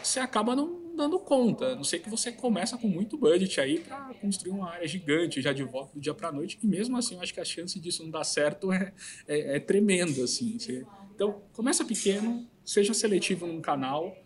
[0.02, 1.72] você acaba não dando conta.
[1.72, 5.40] A não sei que você começa com muito budget aí para construir uma área gigante
[5.40, 6.58] já de volta do dia para noite.
[6.62, 8.92] E mesmo assim, eu acho que a chance disso não dar certo é,
[9.26, 10.24] é, é tremenda.
[10.24, 10.58] Assim.
[10.58, 14.16] Você, então, começa pequeno, seja seletivo num canal,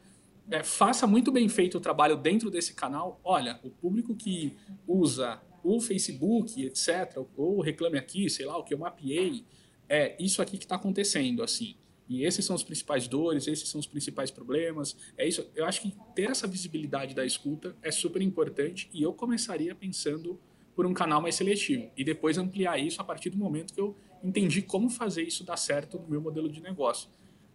[0.52, 3.18] é, faça muito bem feito o trabalho dentro desse canal.
[3.24, 4.54] Olha, o público que
[4.86, 9.44] usa o Facebook, etc., ou reclame aqui, sei lá, o que eu mapeei,
[9.88, 11.76] é isso aqui que está acontecendo, assim.
[12.08, 14.94] E esses são os principais dores, esses são os principais problemas.
[15.16, 15.48] É isso.
[15.54, 20.38] Eu acho que ter essa visibilidade da escuta é super importante e eu começaria pensando
[20.74, 23.96] por um canal mais seletivo e depois ampliar isso a partir do momento que eu
[24.22, 27.08] entendi como fazer isso dar certo no meu modelo de negócio.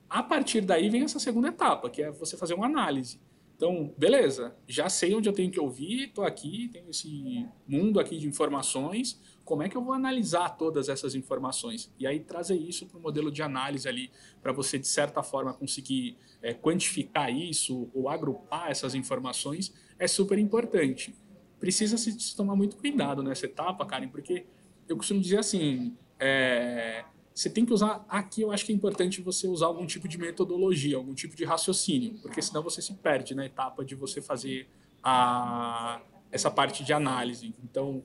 [0.10, 3.20] A partir daí vem essa segunda etapa, que é você fazer uma análise.
[3.58, 8.18] Então, beleza, já sei onde eu tenho que ouvir, estou aqui, tenho esse mundo aqui
[8.18, 11.92] de informações, como é que eu vou analisar todas essas informações?
[11.98, 14.12] E aí trazer isso para o modelo de análise ali,
[14.44, 20.38] para você, de certa forma, conseguir é, quantificar isso ou agrupar essas informações, é super
[20.38, 21.16] importante.
[21.60, 24.46] Precisa se tomar muito cuidado nessa etapa, Karen, porque
[24.88, 27.06] eu costumo dizer assim, é,
[27.38, 28.04] você tem que usar.
[28.10, 31.46] Aqui eu acho que é importante você usar algum tipo de metodologia, algum tipo de
[31.46, 34.68] raciocínio, porque senão você se perde na etapa de você fazer
[35.04, 37.54] a, essa parte de análise.
[37.64, 38.04] Então,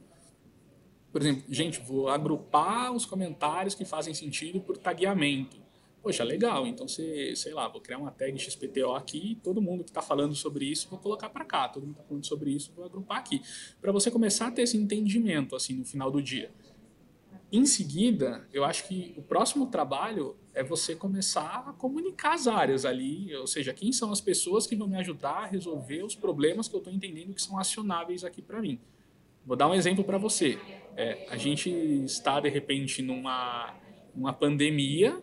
[1.10, 5.56] por exemplo, gente, vou agrupar os comentários que fazem sentido por tagueamento.
[6.02, 6.66] Poxa, legal.
[6.66, 10.34] Então, você, sei lá, vou criar uma tag XPTO aqui, todo mundo que está falando
[10.34, 11.70] sobre isso, vou colocar para cá.
[11.70, 13.40] Todo mundo está falando sobre isso, vou agrupar aqui.
[13.80, 16.50] Para você começar a ter esse entendimento, assim, no final do dia.
[17.52, 22.86] Em seguida, eu acho que o próximo trabalho é você começar a comunicar as áreas
[22.86, 26.66] ali, ou seja, quem são as pessoas que vão me ajudar a resolver os problemas
[26.66, 28.80] que eu estou entendendo que são acionáveis aqui para mim.
[29.44, 30.58] Vou dar um exemplo para você.
[30.96, 33.74] É, a gente está, de repente, numa
[34.14, 35.22] uma pandemia,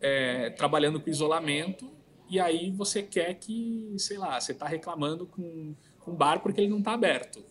[0.00, 1.88] é, trabalhando com isolamento,
[2.28, 6.60] e aí você quer que, sei lá, você está reclamando com, com o bar porque
[6.60, 7.44] ele não está aberto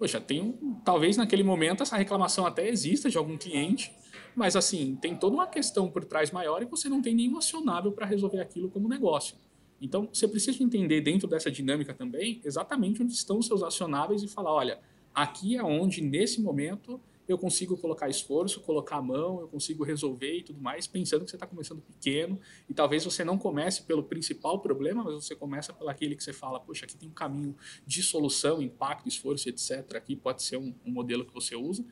[0.00, 3.92] poxa, tem um, talvez naquele momento essa reclamação até exista de algum cliente,
[4.34, 7.92] mas assim, tem toda uma questão por trás maior e você não tem nenhum acionável
[7.92, 9.36] para resolver aquilo como negócio.
[9.78, 14.28] Então, você precisa entender dentro dessa dinâmica também exatamente onde estão os seus acionáveis e
[14.28, 14.78] falar, olha,
[15.14, 16.98] aqui é onde nesse momento
[17.30, 21.30] eu consigo colocar esforço, colocar a mão, eu consigo resolver e tudo mais, pensando que
[21.30, 25.72] você está começando pequeno e talvez você não comece pelo principal problema, mas você começa
[25.72, 27.56] pelo aquele que você fala, poxa, aqui tem um caminho
[27.86, 29.94] de solução, impacto, esforço, etc.
[29.94, 31.84] Aqui pode ser um, um modelo que você usa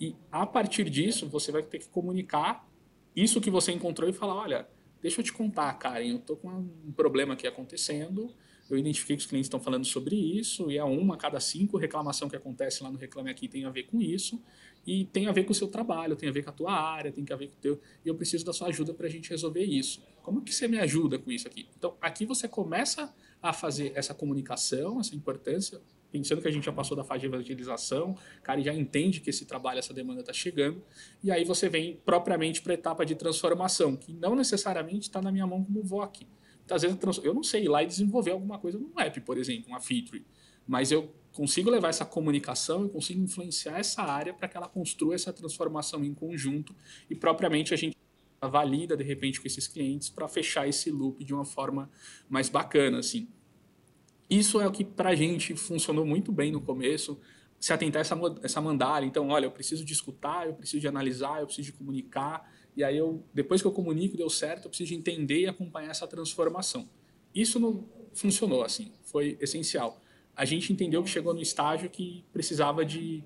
[0.00, 2.68] e a partir disso você vai ter que comunicar
[3.14, 4.68] isso que você encontrou e falar, olha,
[5.02, 8.32] deixa eu te contar, Karen, eu estou com um problema aqui acontecendo,
[8.70, 11.76] eu identifiquei que os clientes estão falando sobre isso, e é uma a cada cinco
[11.76, 14.42] reclamação que acontece lá no Reclame Aqui tem a ver com isso,
[14.88, 17.12] e tem a ver com o seu trabalho, tem a ver com a tua área,
[17.12, 17.78] tem a ver com o teu.
[18.02, 20.02] E eu preciso da sua ajuda para a gente resolver isso.
[20.22, 21.68] Como que você me ajuda com isso aqui?
[21.76, 25.78] Então, aqui você começa a fazer essa comunicação, essa importância,
[26.10, 29.28] pensando que a gente já passou da fase de evangelização, o cara já entende que
[29.28, 30.82] esse trabalho, essa demanda está chegando,
[31.22, 35.30] e aí você vem propriamente para a etapa de transformação, que não necessariamente está na
[35.30, 36.26] minha mão como VOC
[36.70, 39.68] às vezes eu não sei ir lá e desenvolver alguma coisa no app, por exemplo,
[39.68, 40.22] uma feature,
[40.66, 45.14] mas eu consigo levar essa comunicação, eu consigo influenciar essa área para que ela construa
[45.14, 46.74] essa transformação em conjunto
[47.08, 47.96] e propriamente a gente
[48.42, 51.88] valida de repente com esses clientes para fechar esse loop de uma forma
[52.28, 53.28] mais bacana assim.
[54.28, 57.20] Isso é o que para a gente funcionou muito bem no começo,
[57.60, 59.06] se atentar a essa, essa mandala.
[59.06, 62.82] Então, olha, eu preciso de escutar, eu preciso de analisar, eu preciso de comunicar, e
[62.82, 66.88] aí eu, depois que eu comunico, deu certo, eu preciso entender e acompanhar essa transformação.
[67.32, 70.02] Isso não funcionou assim, foi essencial.
[70.38, 73.24] A gente entendeu que chegou no estágio que precisava de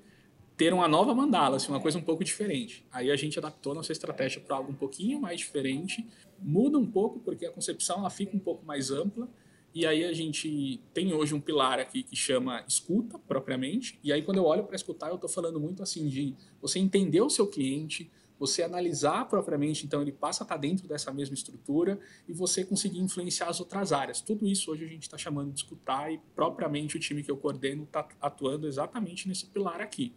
[0.57, 2.87] ter uma nova mandala, assim, uma coisa um pouco diferente.
[2.91, 6.07] Aí a gente adaptou nossa estratégia para algo um pouquinho mais diferente,
[6.39, 9.29] muda um pouco porque a concepção ela fica um pouco mais ampla.
[9.75, 13.99] E aí a gente tem hoje um pilar aqui que chama escuta propriamente.
[14.03, 17.21] E aí quando eu olho para escutar, eu estou falando muito assim de você entender
[17.21, 18.11] o seu cliente,
[18.43, 22.99] você analisar propriamente, então ele passa a estar dentro dessa mesma estrutura e você conseguir
[22.99, 24.21] influenciar as outras áreas.
[24.21, 27.37] Tudo isso hoje a gente está chamando de escutar e propriamente o time que eu
[27.37, 30.13] coordeno está atuando exatamente nesse pilar aqui.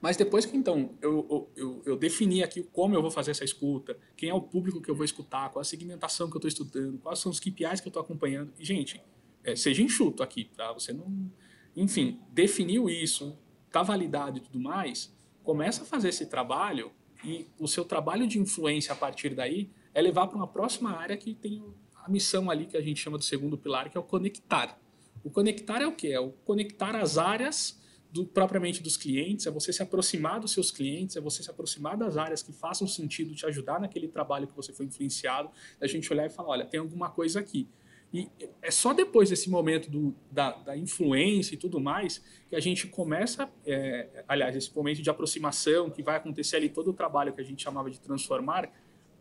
[0.00, 3.98] Mas depois que então eu, eu, eu, defini aqui como eu vou fazer essa escuta,
[4.16, 6.98] quem é o público que eu vou escutar, qual a segmentação que eu estou estudando,
[7.00, 8.50] quais são os KPIs que eu estou acompanhando.
[8.58, 9.02] E, gente,
[9.44, 11.30] é, seja enxuto aqui, para você não.
[11.76, 13.36] Enfim, definiu isso,
[13.66, 15.14] está validado e tudo mais,
[15.48, 16.92] começa a fazer esse trabalho
[17.24, 21.16] e o seu trabalho de influência a partir daí é levar para uma próxima área
[21.16, 21.64] que tem
[22.04, 24.78] a missão ali que a gente chama do segundo pilar, que é o conectar.
[25.24, 26.08] O conectar é o quê?
[26.08, 27.80] É o conectar as áreas
[28.12, 31.96] do, propriamente dos clientes, é você se aproximar dos seus clientes, é você se aproximar
[31.96, 35.48] das áreas que façam sentido te ajudar naquele trabalho que você foi influenciado,
[35.80, 37.66] a gente olhar e falar, olha, tem alguma coisa aqui.
[38.12, 38.28] E
[38.62, 42.86] é só depois desse momento do, da, da, influência e tudo mais que a gente
[42.86, 47.40] começa, é, aliás, esse momento de aproximação que vai acontecer ali todo o trabalho que
[47.40, 48.72] a gente chamava de transformar,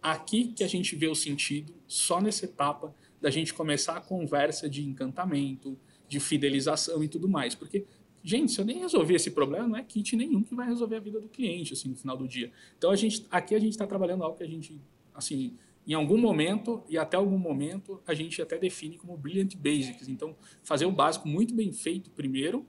[0.02, 4.70] aqui que a gente vê o sentido, só nessa etapa da gente começar a conversa
[4.70, 5.78] de encantamento,
[6.08, 7.56] de fidelização e tudo mais.
[7.56, 7.86] Porque,
[8.24, 11.00] gente, se eu nem resolver esse problema, não é kit nenhum que vai resolver a
[11.00, 12.52] vida do cliente, assim, no final do dia.
[12.78, 14.80] Então, a gente, aqui a gente está trabalhando algo que a gente,
[15.14, 15.58] assim,
[15.88, 20.10] em algum momento e até algum momento a gente até define como brilliant basics.
[20.10, 22.66] Então, fazer o básico muito bem feito primeiro,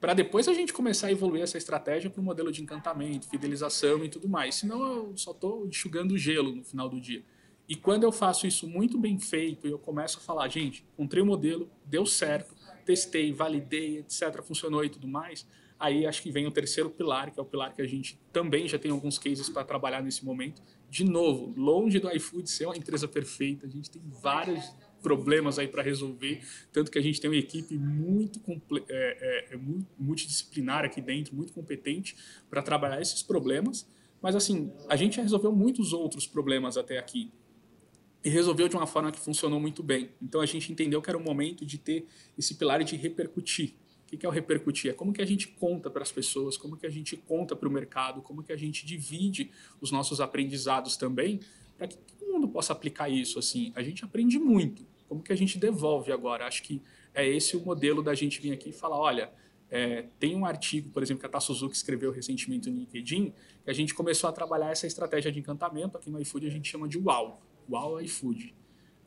[0.00, 4.04] para depois a gente começar a evoluir essa estratégia para o modelo de encantamento, fidelização
[4.04, 4.54] e tudo mais.
[4.54, 7.24] Senão eu só estou enxugando gelo no final do dia.
[7.68, 11.26] E quando eu faço isso muito bem feito, eu começo a falar, gente, encontrei o
[11.26, 15.46] modelo, deu certo, testei, validei, etc., funcionou e tudo mais,
[15.78, 18.68] aí acho que vem o terceiro pilar, que é o pilar que a gente também
[18.68, 20.62] já tem alguns cases para trabalhar nesse momento.
[20.94, 24.72] De novo, longe do iFood ser uma empresa perfeita, a gente tem vários
[25.02, 26.40] problemas aí para resolver,
[26.72, 28.40] tanto que a gente tem uma equipe muito
[28.88, 29.60] é, é, é,
[29.98, 32.14] multidisciplinar aqui dentro, muito competente
[32.48, 33.90] para trabalhar esses problemas.
[34.22, 37.32] Mas assim, a gente já resolveu muitos outros problemas até aqui
[38.24, 40.10] e resolveu de uma forma que funcionou muito bem.
[40.22, 42.06] Então a gente entendeu que era o momento de ter
[42.38, 43.74] esse pilar de repercutir.
[44.12, 44.90] O que é o repercutir?
[44.90, 47.68] É como que a gente conta para as pessoas, como que a gente conta para
[47.68, 49.50] o mercado, como que a gente divide
[49.80, 51.40] os nossos aprendizados também,
[51.76, 53.38] para que todo mundo possa aplicar isso.
[53.38, 54.86] Assim, a gente aprende muito.
[55.08, 56.46] Como que a gente devolve agora?
[56.46, 56.80] Acho que
[57.12, 59.32] é esse o modelo da gente vir aqui e falar, olha,
[59.70, 63.32] é, tem um artigo, por exemplo, que a Ta Suzuki escreveu recentemente no LinkedIn,
[63.64, 66.68] que a gente começou a trabalhar essa estratégia de encantamento, aqui no iFood a gente
[66.68, 68.54] chama de WOW, WOW iFood.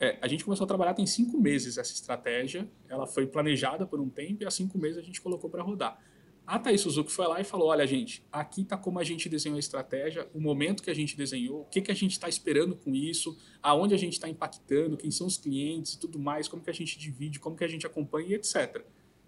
[0.00, 4.00] É, a gente começou a trabalhar tem cinco meses essa estratégia, ela foi planejada por
[4.00, 5.98] um tempo e há cinco meses a gente colocou para rodar.
[6.46, 9.56] A Thaís Suzuki foi lá e falou: olha, gente, aqui está como a gente desenhou
[9.56, 12.74] a estratégia, o momento que a gente desenhou, o que, que a gente está esperando
[12.74, 16.62] com isso, aonde a gente está impactando, quem são os clientes e tudo mais, como
[16.62, 18.82] que a gente divide, como que a gente acompanha e etc.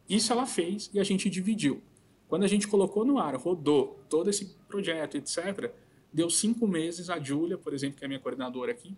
[0.09, 1.83] Isso ela fez e a gente dividiu.
[2.27, 5.75] Quando a gente colocou no ar, rodou todo esse projeto, etc.,
[6.11, 8.97] deu cinco meses, a Júlia, por exemplo, que é minha coordenadora aqui,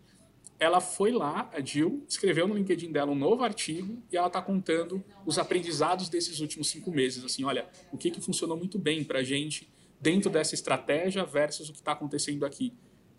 [0.63, 4.41] ela foi lá, a Jill, escreveu no LinkedIn dela um novo artigo e ela está
[4.41, 7.25] contando os aprendizados desses últimos cinco meses.
[7.25, 9.69] Assim, olha, o que, que funcionou muito bem para a gente
[10.01, 12.73] dentro dessa estratégia versus o que está acontecendo aqui.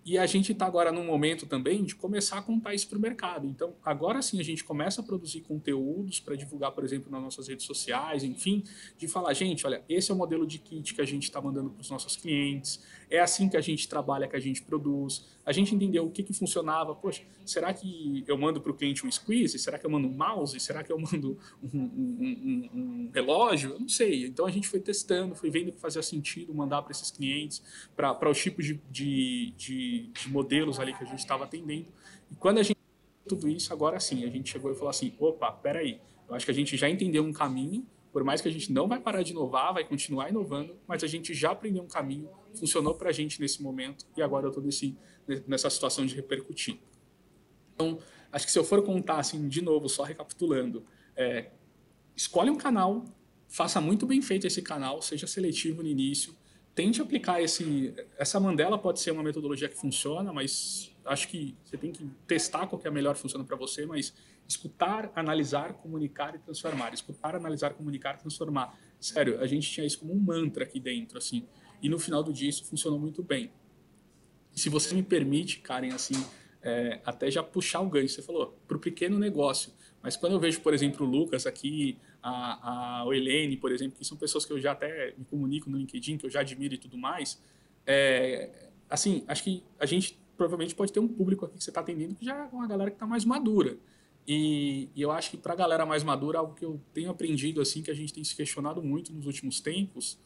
[0.05, 3.01] E a gente está agora num momento também de começar a contar isso para o
[3.01, 3.47] mercado.
[3.47, 7.47] Então, agora sim a gente começa a produzir conteúdos para divulgar, por exemplo, nas nossas
[7.47, 8.63] redes sociais, enfim,
[8.97, 11.69] de falar, gente, olha, esse é o modelo de kit que a gente está mandando
[11.69, 12.81] para os nossos clientes,
[13.13, 15.23] é assim que a gente trabalha, que a gente produz.
[15.45, 16.95] A gente entendeu o que, que funcionava.
[16.95, 19.59] Poxa, será que eu mando para o cliente um squeeze?
[19.59, 20.59] Será que eu mando um mouse?
[20.59, 21.89] Será que eu mando um, um,
[22.19, 23.73] um, um relógio?
[23.73, 24.25] Eu não sei.
[24.25, 27.61] Então a gente foi testando, foi vendo que fazia sentido mandar para esses clientes,
[27.95, 31.85] para os tipos de, de, de, de modelos ali que a gente estava atendendo.
[32.31, 32.79] E quando a gente
[33.27, 36.51] tudo isso, agora sim, a gente chegou e falou assim: opa, peraí, eu acho que
[36.51, 39.31] a gente já entendeu um caminho por mais que a gente não vai parar de
[39.31, 43.41] inovar, vai continuar inovando, mas a gente já aprendeu um caminho, funcionou para a gente
[43.41, 44.63] nesse momento e agora eu estou
[45.47, 46.79] nessa situação de repercutir.
[47.73, 47.97] Então,
[48.31, 50.85] acho que se eu for contar assim de novo, só recapitulando,
[51.15, 51.49] é,
[52.15, 53.03] escolhe um canal,
[53.47, 56.35] faça muito bem feito esse canal, seja seletivo no início,
[56.75, 57.95] tente aplicar esse.
[58.15, 62.67] Essa Mandela pode ser uma metodologia que funciona, mas acho que você tem que testar
[62.67, 64.13] qual que é a melhor funciona para você, mas
[64.53, 66.93] escutar, analisar, comunicar e transformar.
[66.93, 68.77] Escutar, analisar, comunicar, transformar.
[68.99, 71.45] Sério, a gente tinha isso como um mantra aqui dentro, assim.
[71.81, 73.51] E no final do dia isso funcionou muito bem.
[74.53, 76.15] Se você me permite, Karen, assim,
[76.61, 78.07] é, até já puxar o ganho.
[78.07, 79.73] Você falou, para o pequeno negócio.
[80.01, 84.05] Mas quando eu vejo, por exemplo, o Lucas aqui, a, a Helene, por exemplo, que
[84.05, 86.77] são pessoas que eu já até me comunico no LinkedIn, que eu já admiro e
[86.77, 87.41] tudo mais,
[87.85, 91.81] é, assim, acho que a gente provavelmente pode ter um público aqui que você está
[91.81, 93.77] atendendo que já é uma galera que está mais madura.
[94.27, 97.59] E, e, eu acho que para a galera mais madura, algo que eu tenho aprendido,
[97.59, 100.17] assim, que a gente tem se questionado muito nos últimos tempos,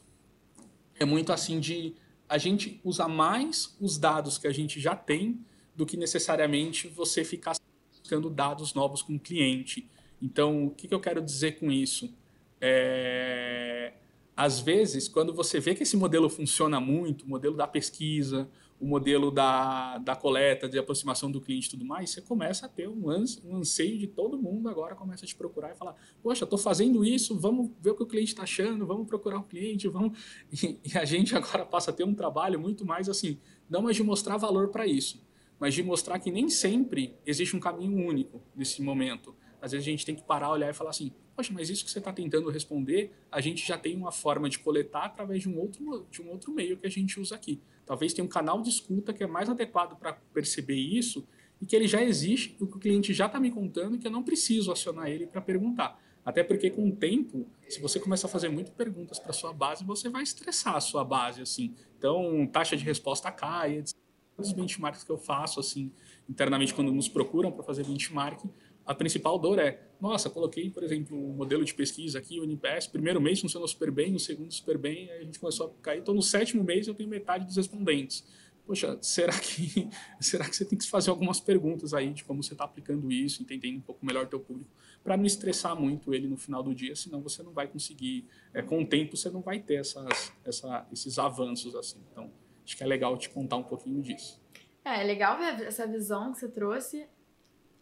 [0.94, 1.94] é muito assim de
[2.28, 5.40] a gente usar mais os dados que a gente já tem
[5.74, 7.56] do que necessariamente você ficar
[7.90, 9.88] buscando dados novos com o cliente.
[10.20, 12.12] Então, o que, que eu quero dizer com isso?
[12.60, 13.92] É,
[14.36, 18.48] às vezes, quando você vê que esse modelo funciona muito, o modelo da pesquisa,
[18.80, 22.68] o modelo da, da coleta, de aproximação do cliente e tudo mais, você começa a
[22.68, 23.08] ter um,
[23.44, 27.04] um anseio de todo mundo agora começa a te procurar e falar, poxa, estou fazendo
[27.04, 30.18] isso, vamos ver o que o cliente está achando, vamos procurar o cliente, vamos...
[30.50, 33.96] E, e, a gente agora passa a ter um trabalho muito mais assim, não mais
[33.96, 35.22] de mostrar valor para isso,
[35.58, 39.34] mas de mostrar que nem sempre existe um caminho único nesse momento.
[39.60, 41.90] Às vezes a gente tem que parar, olhar e falar assim, poxa, mas isso que
[41.90, 45.58] você está tentando responder, a gente já tem uma forma de coletar através de um
[45.58, 47.60] outro, de um outro meio que a gente usa aqui.
[47.88, 51.26] Talvez tenha um canal de escuta que é mais adequado para perceber isso
[51.58, 54.06] e que ele já existe, o que o cliente já está me contando e que
[54.06, 55.98] eu não preciso acionar ele para perguntar.
[56.22, 59.86] Até porque com o tempo, se você começa a fazer muitas perguntas para sua base,
[59.86, 61.74] você vai estressar a sua base assim.
[61.98, 63.96] Então, taxa de resposta cai, etc.
[64.36, 65.90] Os benchmarks que eu faço assim
[66.28, 68.44] internamente quando nos procuram para fazer benchmark,
[68.88, 72.86] a principal dor é, nossa, coloquei, por exemplo, um modelo de pesquisa aqui, o NPS,
[72.86, 75.98] primeiro mês funcionou super bem, no segundo super bem, aí a gente começou a cair,
[75.98, 78.24] então no sétimo mês eu tenho metade dos respondentes.
[78.66, 82.54] Poxa, será que, será que você tem que fazer algumas perguntas aí de como você
[82.54, 84.70] está aplicando isso, entendendo um pouco melhor o teu público,
[85.04, 88.62] para não estressar muito ele no final do dia, senão você não vai conseguir, é,
[88.62, 91.98] com o tempo você não vai ter essas, essa, esses avanços assim.
[92.10, 92.32] Então,
[92.64, 94.40] acho que é legal te contar um pouquinho disso.
[94.82, 97.06] É, é legal ver essa visão que você trouxe.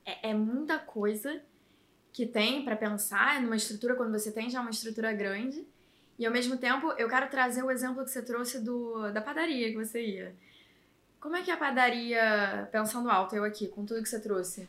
[0.06, 1.42] É, é muita coisa
[2.12, 5.66] que tem para pensar numa estrutura quando você tem já uma estrutura grande.
[6.18, 9.70] E ao mesmo tempo, eu quero trazer o exemplo que você trouxe do, da padaria
[9.70, 10.34] que você ia.
[11.20, 14.66] Como é que a padaria, pensando alto, eu aqui, com tudo que você trouxe,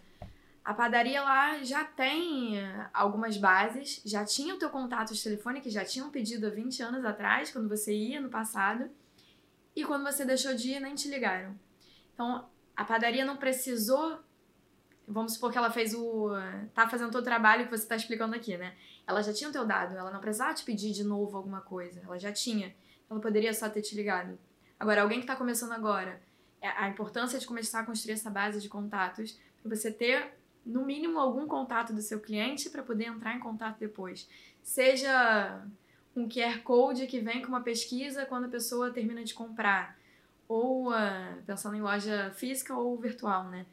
[0.66, 2.56] a padaria lá já tem
[2.94, 6.84] algumas bases, já tinha o teu contato de telefone, que já tinham pedido há 20
[6.84, 8.90] anos atrás, quando você ia no passado,
[9.74, 11.56] e quando você deixou de ir, nem te ligaram.
[12.14, 14.20] Então, a padaria não precisou.
[15.08, 16.32] Vamos supor que ela fez o.
[16.74, 18.76] tá fazendo todo o trabalho que você está explicando aqui, né?
[19.08, 22.02] Ela já tinha o teu dado, ela não precisava te pedir de novo alguma coisa,
[22.04, 22.76] ela já tinha.
[23.10, 24.38] Ela poderia só ter te ligado.
[24.78, 26.22] Agora, alguém que está começando agora,
[26.62, 30.34] é a importância de começar a construir essa base de contatos, para você ter
[30.66, 34.30] no mínimo algum contato do seu cliente para poder entrar em contato depois.
[34.62, 35.62] Seja
[36.16, 39.98] um QR Code que vem com uma pesquisa quando a pessoa termina de comprar,
[40.48, 43.66] ou uh, pensando em loja física ou virtual, né?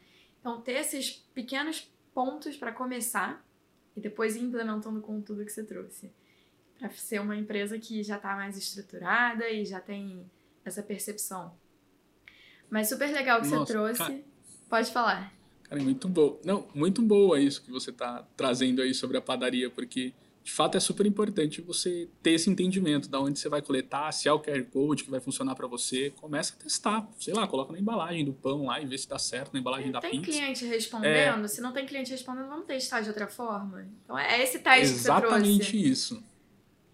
[0.44, 3.42] Então, ter esses pequenos pontos para começar
[3.96, 6.12] e depois ir implementando com tudo que você trouxe.
[6.78, 10.30] Para ser uma empresa que já está mais estruturada e já tem
[10.62, 11.56] essa percepção.
[12.68, 13.98] Mas super legal que Nossa, você trouxe.
[13.98, 14.24] Cara,
[14.68, 15.32] Pode falar.
[15.62, 16.38] Cara, muito bom.
[16.44, 20.12] Não, muito boa isso que você está trazendo aí sobre a padaria, porque
[20.44, 24.28] de fato é super importante você ter esse entendimento da onde você vai coletar, se
[24.28, 27.72] é o QR Code que vai funcionar para você, começa a testar, sei lá, coloca
[27.72, 30.24] na embalagem do pão lá e vê se dá certo na embalagem da tem pizza.
[30.26, 31.48] Tem cliente respondendo, é...
[31.48, 33.88] se não tem cliente respondendo, vamos testar de outra forma.
[34.04, 35.34] Então é esse teste exatamente que você trouxe.
[35.34, 36.22] Exatamente isso.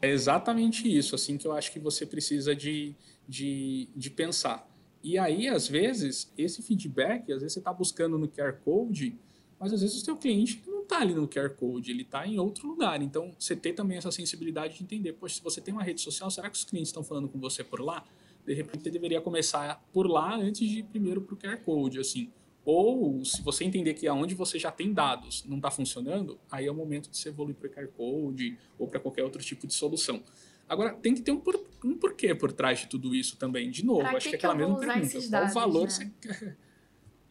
[0.01, 2.95] É exatamente isso, assim que eu acho que você precisa de,
[3.29, 4.65] de, de pensar.
[5.03, 9.19] E aí, às vezes, esse feedback, às vezes você está buscando no QR Code,
[9.59, 12.39] mas às vezes o seu cliente não está ali no QR Code, ele está em
[12.39, 13.01] outro lugar.
[13.01, 16.31] Então, você tem também essa sensibilidade de entender, poxa, se você tem uma rede social,
[16.31, 18.05] será que os clientes estão falando com você por lá?
[18.45, 22.01] De repente, você deveria começar por lá antes de ir primeiro para o QR Code,
[22.01, 22.31] assim.
[22.65, 26.71] Ou, se você entender que aonde você já tem dados não está funcionando, aí é
[26.71, 29.75] o momento de você evoluir para o QR Code ou para qualquer outro tipo de
[29.75, 30.23] solução.
[30.69, 33.71] Agora, tem que ter um, por, um porquê por trás de tudo isso também.
[33.71, 35.11] De novo, pra acho que, que aquela mesma pergunta.
[35.11, 35.91] Qual dados, valor né?
[35.91, 36.57] você quer?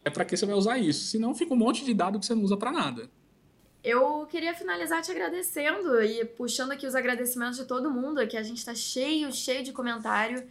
[0.02, 1.08] É para que você vai usar isso?
[1.08, 3.10] Senão fica um monte de dado que você não usa para nada.
[3.82, 8.42] Eu queria finalizar te agradecendo e puxando aqui os agradecimentos de todo mundo, que a
[8.42, 10.46] gente está cheio, cheio de comentário.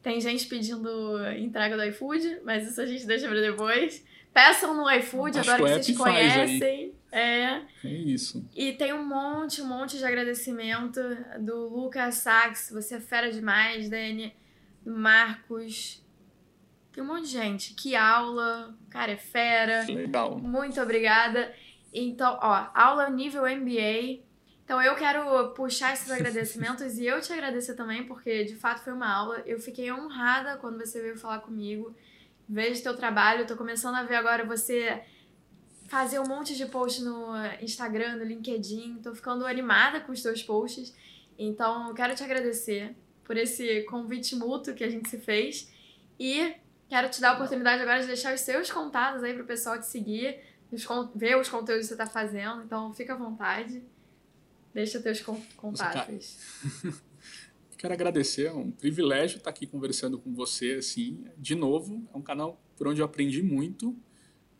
[0.00, 4.04] Tem gente pedindo entrega do iFood, mas isso a gente deixa para depois.
[4.32, 6.94] Peçam no iFood, agora que vocês conhecem.
[7.10, 7.62] É.
[7.84, 8.44] É isso.
[8.54, 11.00] E tem um monte, um monte de agradecimento
[11.40, 14.34] do Lucas Sachs, você é fera demais, Dani,
[14.84, 16.04] do Marcos.
[16.92, 17.74] Tem um monte de gente.
[17.74, 19.84] Que aula, cara, é fera.
[19.86, 20.38] Legal.
[20.38, 21.52] Muito obrigada.
[21.94, 24.24] Então, ó, aula nível MBA.
[24.64, 28.92] Então eu quero puxar esses agradecimentos e eu te agradecer também, porque de fato foi
[28.92, 29.42] uma aula.
[29.46, 31.94] Eu fiquei honrada quando você veio falar comigo.
[32.48, 35.02] Vejo teu trabalho, tô começando a ver agora você
[35.86, 39.00] fazer um monte de post no Instagram, no LinkedIn.
[39.02, 40.94] Tô ficando animada com os teus posts.
[41.38, 45.70] Então, quero te agradecer por esse convite mútuo que a gente se fez.
[46.18, 46.54] E
[46.88, 49.86] quero te dar a oportunidade agora de deixar os seus contatos aí pro pessoal te
[49.86, 50.38] seguir,
[51.14, 52.62] ver os conteúdos que você tá fazendo.
[52.62, 53.82] Então, fica à vontade.
[54.72, 55.20] Deixa teus
[55.56, 56.38] contatos.
[57.78, 62.02] Quero agradecer, é um privilégio estar aqui conversando com você, assim, de novo.
[62.12, 63.96] É um canal por onde eu aprendi muito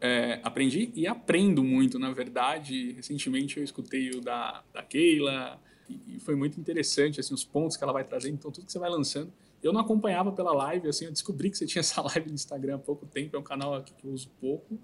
[0.04, 2.92] é, aprendi e aprendo muito, na verdade.
[2.92, 5.58] Recentemente eu escutei o da, da Keila
[5.88, 8.78] e, foi muito interessante, assim, os pontos que ela vai trazendo, então tudo que você
[8.78, 9.32] vai lançando.
[9.64, 12.76] Eu não acompanhava pela live, assim, eu descobri que você tinha essa live no Instagram
[12.76, 14.78] há pouco tempo, é um canal aqui que eu uso pouco,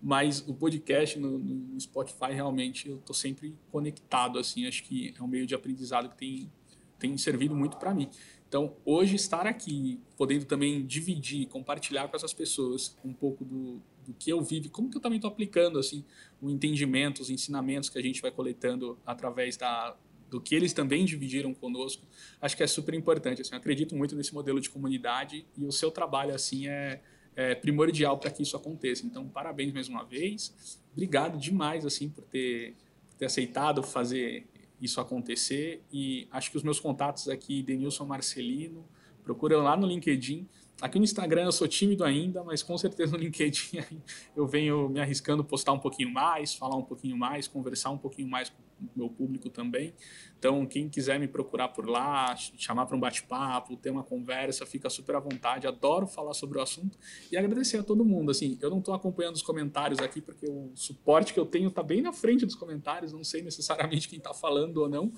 [0.00, 5.22] mas o podcast no, no Spotify realmente eu estou sempre conectado, assim, acho que é
[5.22, 6.52] um meio de aprendizado que tem,
[6.98, 8.10] tem servido muito para mim.
[8.46, 14.14] Então, hoje estar aqui, podendo também dividir, compartilhar com essas pessoas um pouco do, do
[14.14, 16.04] que eu vivo, como que eu também estou aplicando assim
[16.40, 19.96] o entendimento, os ensinamentos que a gente vai coletando através da
[20.30, 22.04] do que eles também dividiram conosco,
[22.40, 23.42] acho que é super importante.
[23.42, 27.00] Assim, acredito muito nesse modelo de comunidade e o seu trabalho assim é,
[27.34, 29.06] é primordial para que isso aconteça.
[29.06, 30.80] Então, parabéns mais uma vez.
[30.92, 32.74] Obrigado demais assim por ter,
[33.10, 34.46] por ter aceitado fazer
[34.80, 38.86] isso acontecer e acho que os meus contatos aqui, Denilson Marcelino,
[39.24, 40.46] procuram lá no LinkedIn
[40.78, 43.78] Aqui no Instagram eu sou tímido ainda, mas com certeza no LinkedIn
[44.36, 48.28] eu venho me arriscando postar um pouquinho mais, falar um pouquinho mais, conversar um pouquinho
[48.28, 49.94] mais com o meu público também.
[50.38, 54.90] Então, quem quiser me procurar por lá, chamar para um bate-papo, ter uma conversa, fica
[54.90, 55.66] super à vontade.
[55.66, 56.98] Adoro falar sobre o assunto
[57.32, 58.30] e agradecer a todo mundo.
[58.30, 61.82] Assim, eu não estou acompanhando os comentários aqui porque o suporte que eu tenho está
[61.82, 63.14] bem na frente dos comentários.
[63.14, 65.10] Não sei necessariamente quem está falando ou não,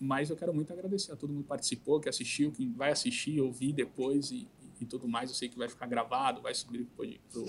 [0.00, 3.40] mas eu quero muito agradecer a todo mundo que participou, que assistiu, quem vai assistir,
[3.40, 4.48] ouvir depois e,
[4.80, 5.30] e tudo mais.
[5.30, 7.40] Eu sei que vai ficar gravado, vai subir para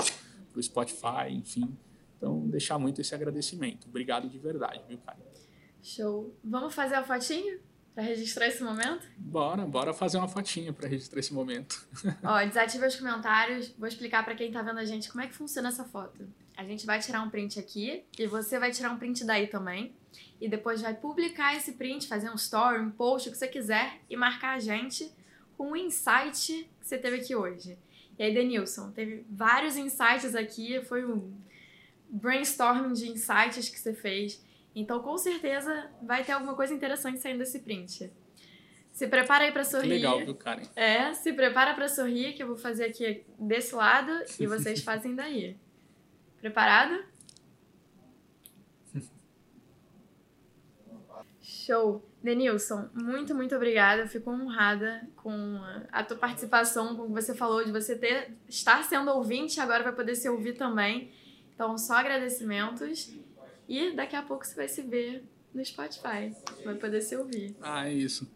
[0.56, 1.78] o Spotify, enfim.
[2.18, 3.88] Então, deixar muito esse agradecimento.
[3.88, 5.20] Obrigado de verdade, viu, cara?
[5.82, 6.36] Show.
[6.44, 7.60] Vamos fazer a fotinho
[7.94, 9.08] para registrar esse momento?
[9.18, 11.88] Bora, bora fazer uma fotinha para registrar esse momento.
[12.22, 13.74] Ó, desativa os comentários.
[13.78, 16.28] Vou explicar para quem tá vendo a gente como é que funciona essa foto.
[16.58, 19.96] A gente vai tirar um print aqui e você vai tirar um print daí também.
[20.42, 24.02] E depois vai publicar esse print, fazer um story, um post, o que você quiser
[24.10, 25.14] e marcar a gente
[25.58, 27.78] com o insight que você teve aqui hoje.
[28.18, 31.34] E aí, Denilson, teve vários insights aqui, foi um
[32.10, 34.44] brainstorming de insights que você fez.
[34.74, 38.12] Então, com certeza, vai ter alguma coisa interessante saindo desse print.
[38.92, 39.90] Se prepara aí para sorrir.
[39.90, 40.64] Que legal, viu, Karen?
[40.76, 45.14] É, se prepara para sorrir, que eu vou fazer aqui desse lado e vocês fazem
[45.16, 45.58] daí.
[46.40, 47.04] Preparado?
[51.42, 52.02] Show!
[52.26, 54.08] Denilson, muito, muito obrigada.
[54.08, 55.62] Fico honrada com
[55.92, 59.84] a tua participação, com o que você falou, de você ter estar sendo ouvinte agora
[59.84, 61.12] vai poder se ouvir também.
[61.54, 63.14] Então, só agradecimentos.
[63.70, 65.24] E daqui a pouco você vai se ver
[65.54, 66.36] no Spotify.
[66.64, 67.56] Vai poder se ouvir.
[67.62, 68.28] Ah, é isso.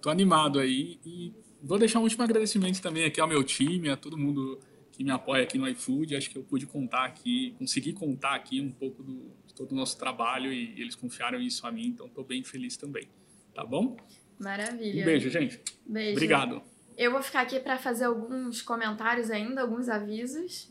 [0.00, 0.98] Tô animado aí.
[1.04, 4.58] E vou deixar um último agradecimento também aqui ao meu time, a todo mundo
[4.90, 6.16] que me apoia aqui no iFood.
[6.16, 9.74] Acho que eu pude contar aqui, consegui contar aqui um pouco do, de todo o
[9.74, 13.06] nosso trabalho e eles confiaram isso a mim, então estou bem feliz também.
[13.54, 13.96] Tá bom?
[14.38, 15.02] Maravilha.
[15.02, 15.62] Um beijo, gente.
[15.86, 16.12] Beijo.
[16.12, 16.62] Obrigado.
[16.96, 20.70] Eu vou ficar aqui para fazer alguns comentários ainda, alguns avisos,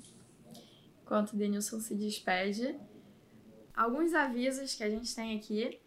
[1.02, 2.76] enquanto o Denilson se despede.
[3.76, 5.80] Alguns avisos que a gente tem aqui.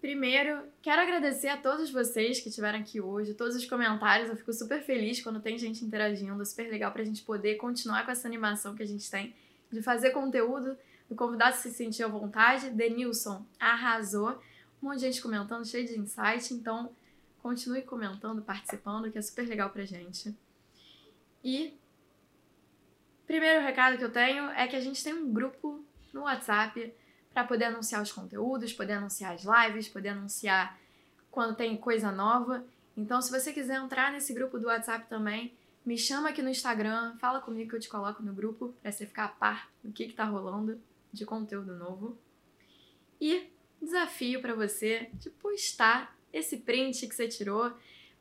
[0.00, 4.28] Primeiro, quero agradecer a todos vocês que estiveram aqui hoje, todos os comentários.
[4.28, 8.04] Eu fico super feliz quando tem gente interagindo, super legal para a gente poder continuar
[8.04, 9.34] com essa animação que a gente tem
[9.70, 10.76] de fazer conteúdo,
[11.08, 12.70] do convidado se sentir à vontade.
[12.70, 14.40] Denilson arrasou,
[14.82, 16.90] um monte de gente comentando, cheio de insight, então
[17.40, 20.36] continue comentando, participando, que é super legal pra gente.
[21.44, 21.78] E
[23.26, 26.94] primeiro recado que eu tenho é que a gente tem um grupo no WhatsApp
[27.32, 30.78] para poder anunciar os conteúdos, poder anunciar as lives, poder anunciar
[31.30, 32.64] quando tem coisa nova.
[32.96, 35.54] Então, se você quiser entrar nesse grupo do WhatsApp também,
[35.84, 39.06] me chama aqui no Instagram, fala comigo que eu te coloco no grupo para você
[39.06, 40.80] ficar a par do que está rolando
[41.12, 42.18] de conteúdo novo.
[43.20, 43.51] E
[43.82, 47.72] desafio para você de postar esse print que você tirou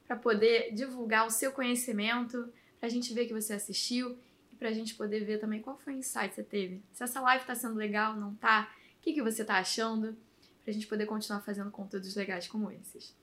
[0.05, 4.17] para poder divulgar o seu conhecimento, para a gente ver que você assistiu
[4.51, 6.83] e para a gente poder ver também qual foi o insight que você teve.
[6.91, 8.73] Se essa live está sendo legal, não tá?
[8.97, 10.17] O que, que você está achando?
[10.63, 13.15] Para a gente poder continuar fazendo conteúdos legais como esses.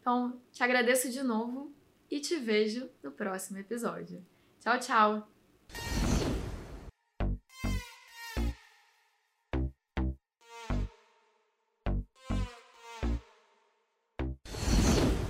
[0.00, 1.72] Então, te agradeço de novo
[2.10, 4.24] e te vejo no próximo episódio.
[4.60, 6.09] Tchau, tchau!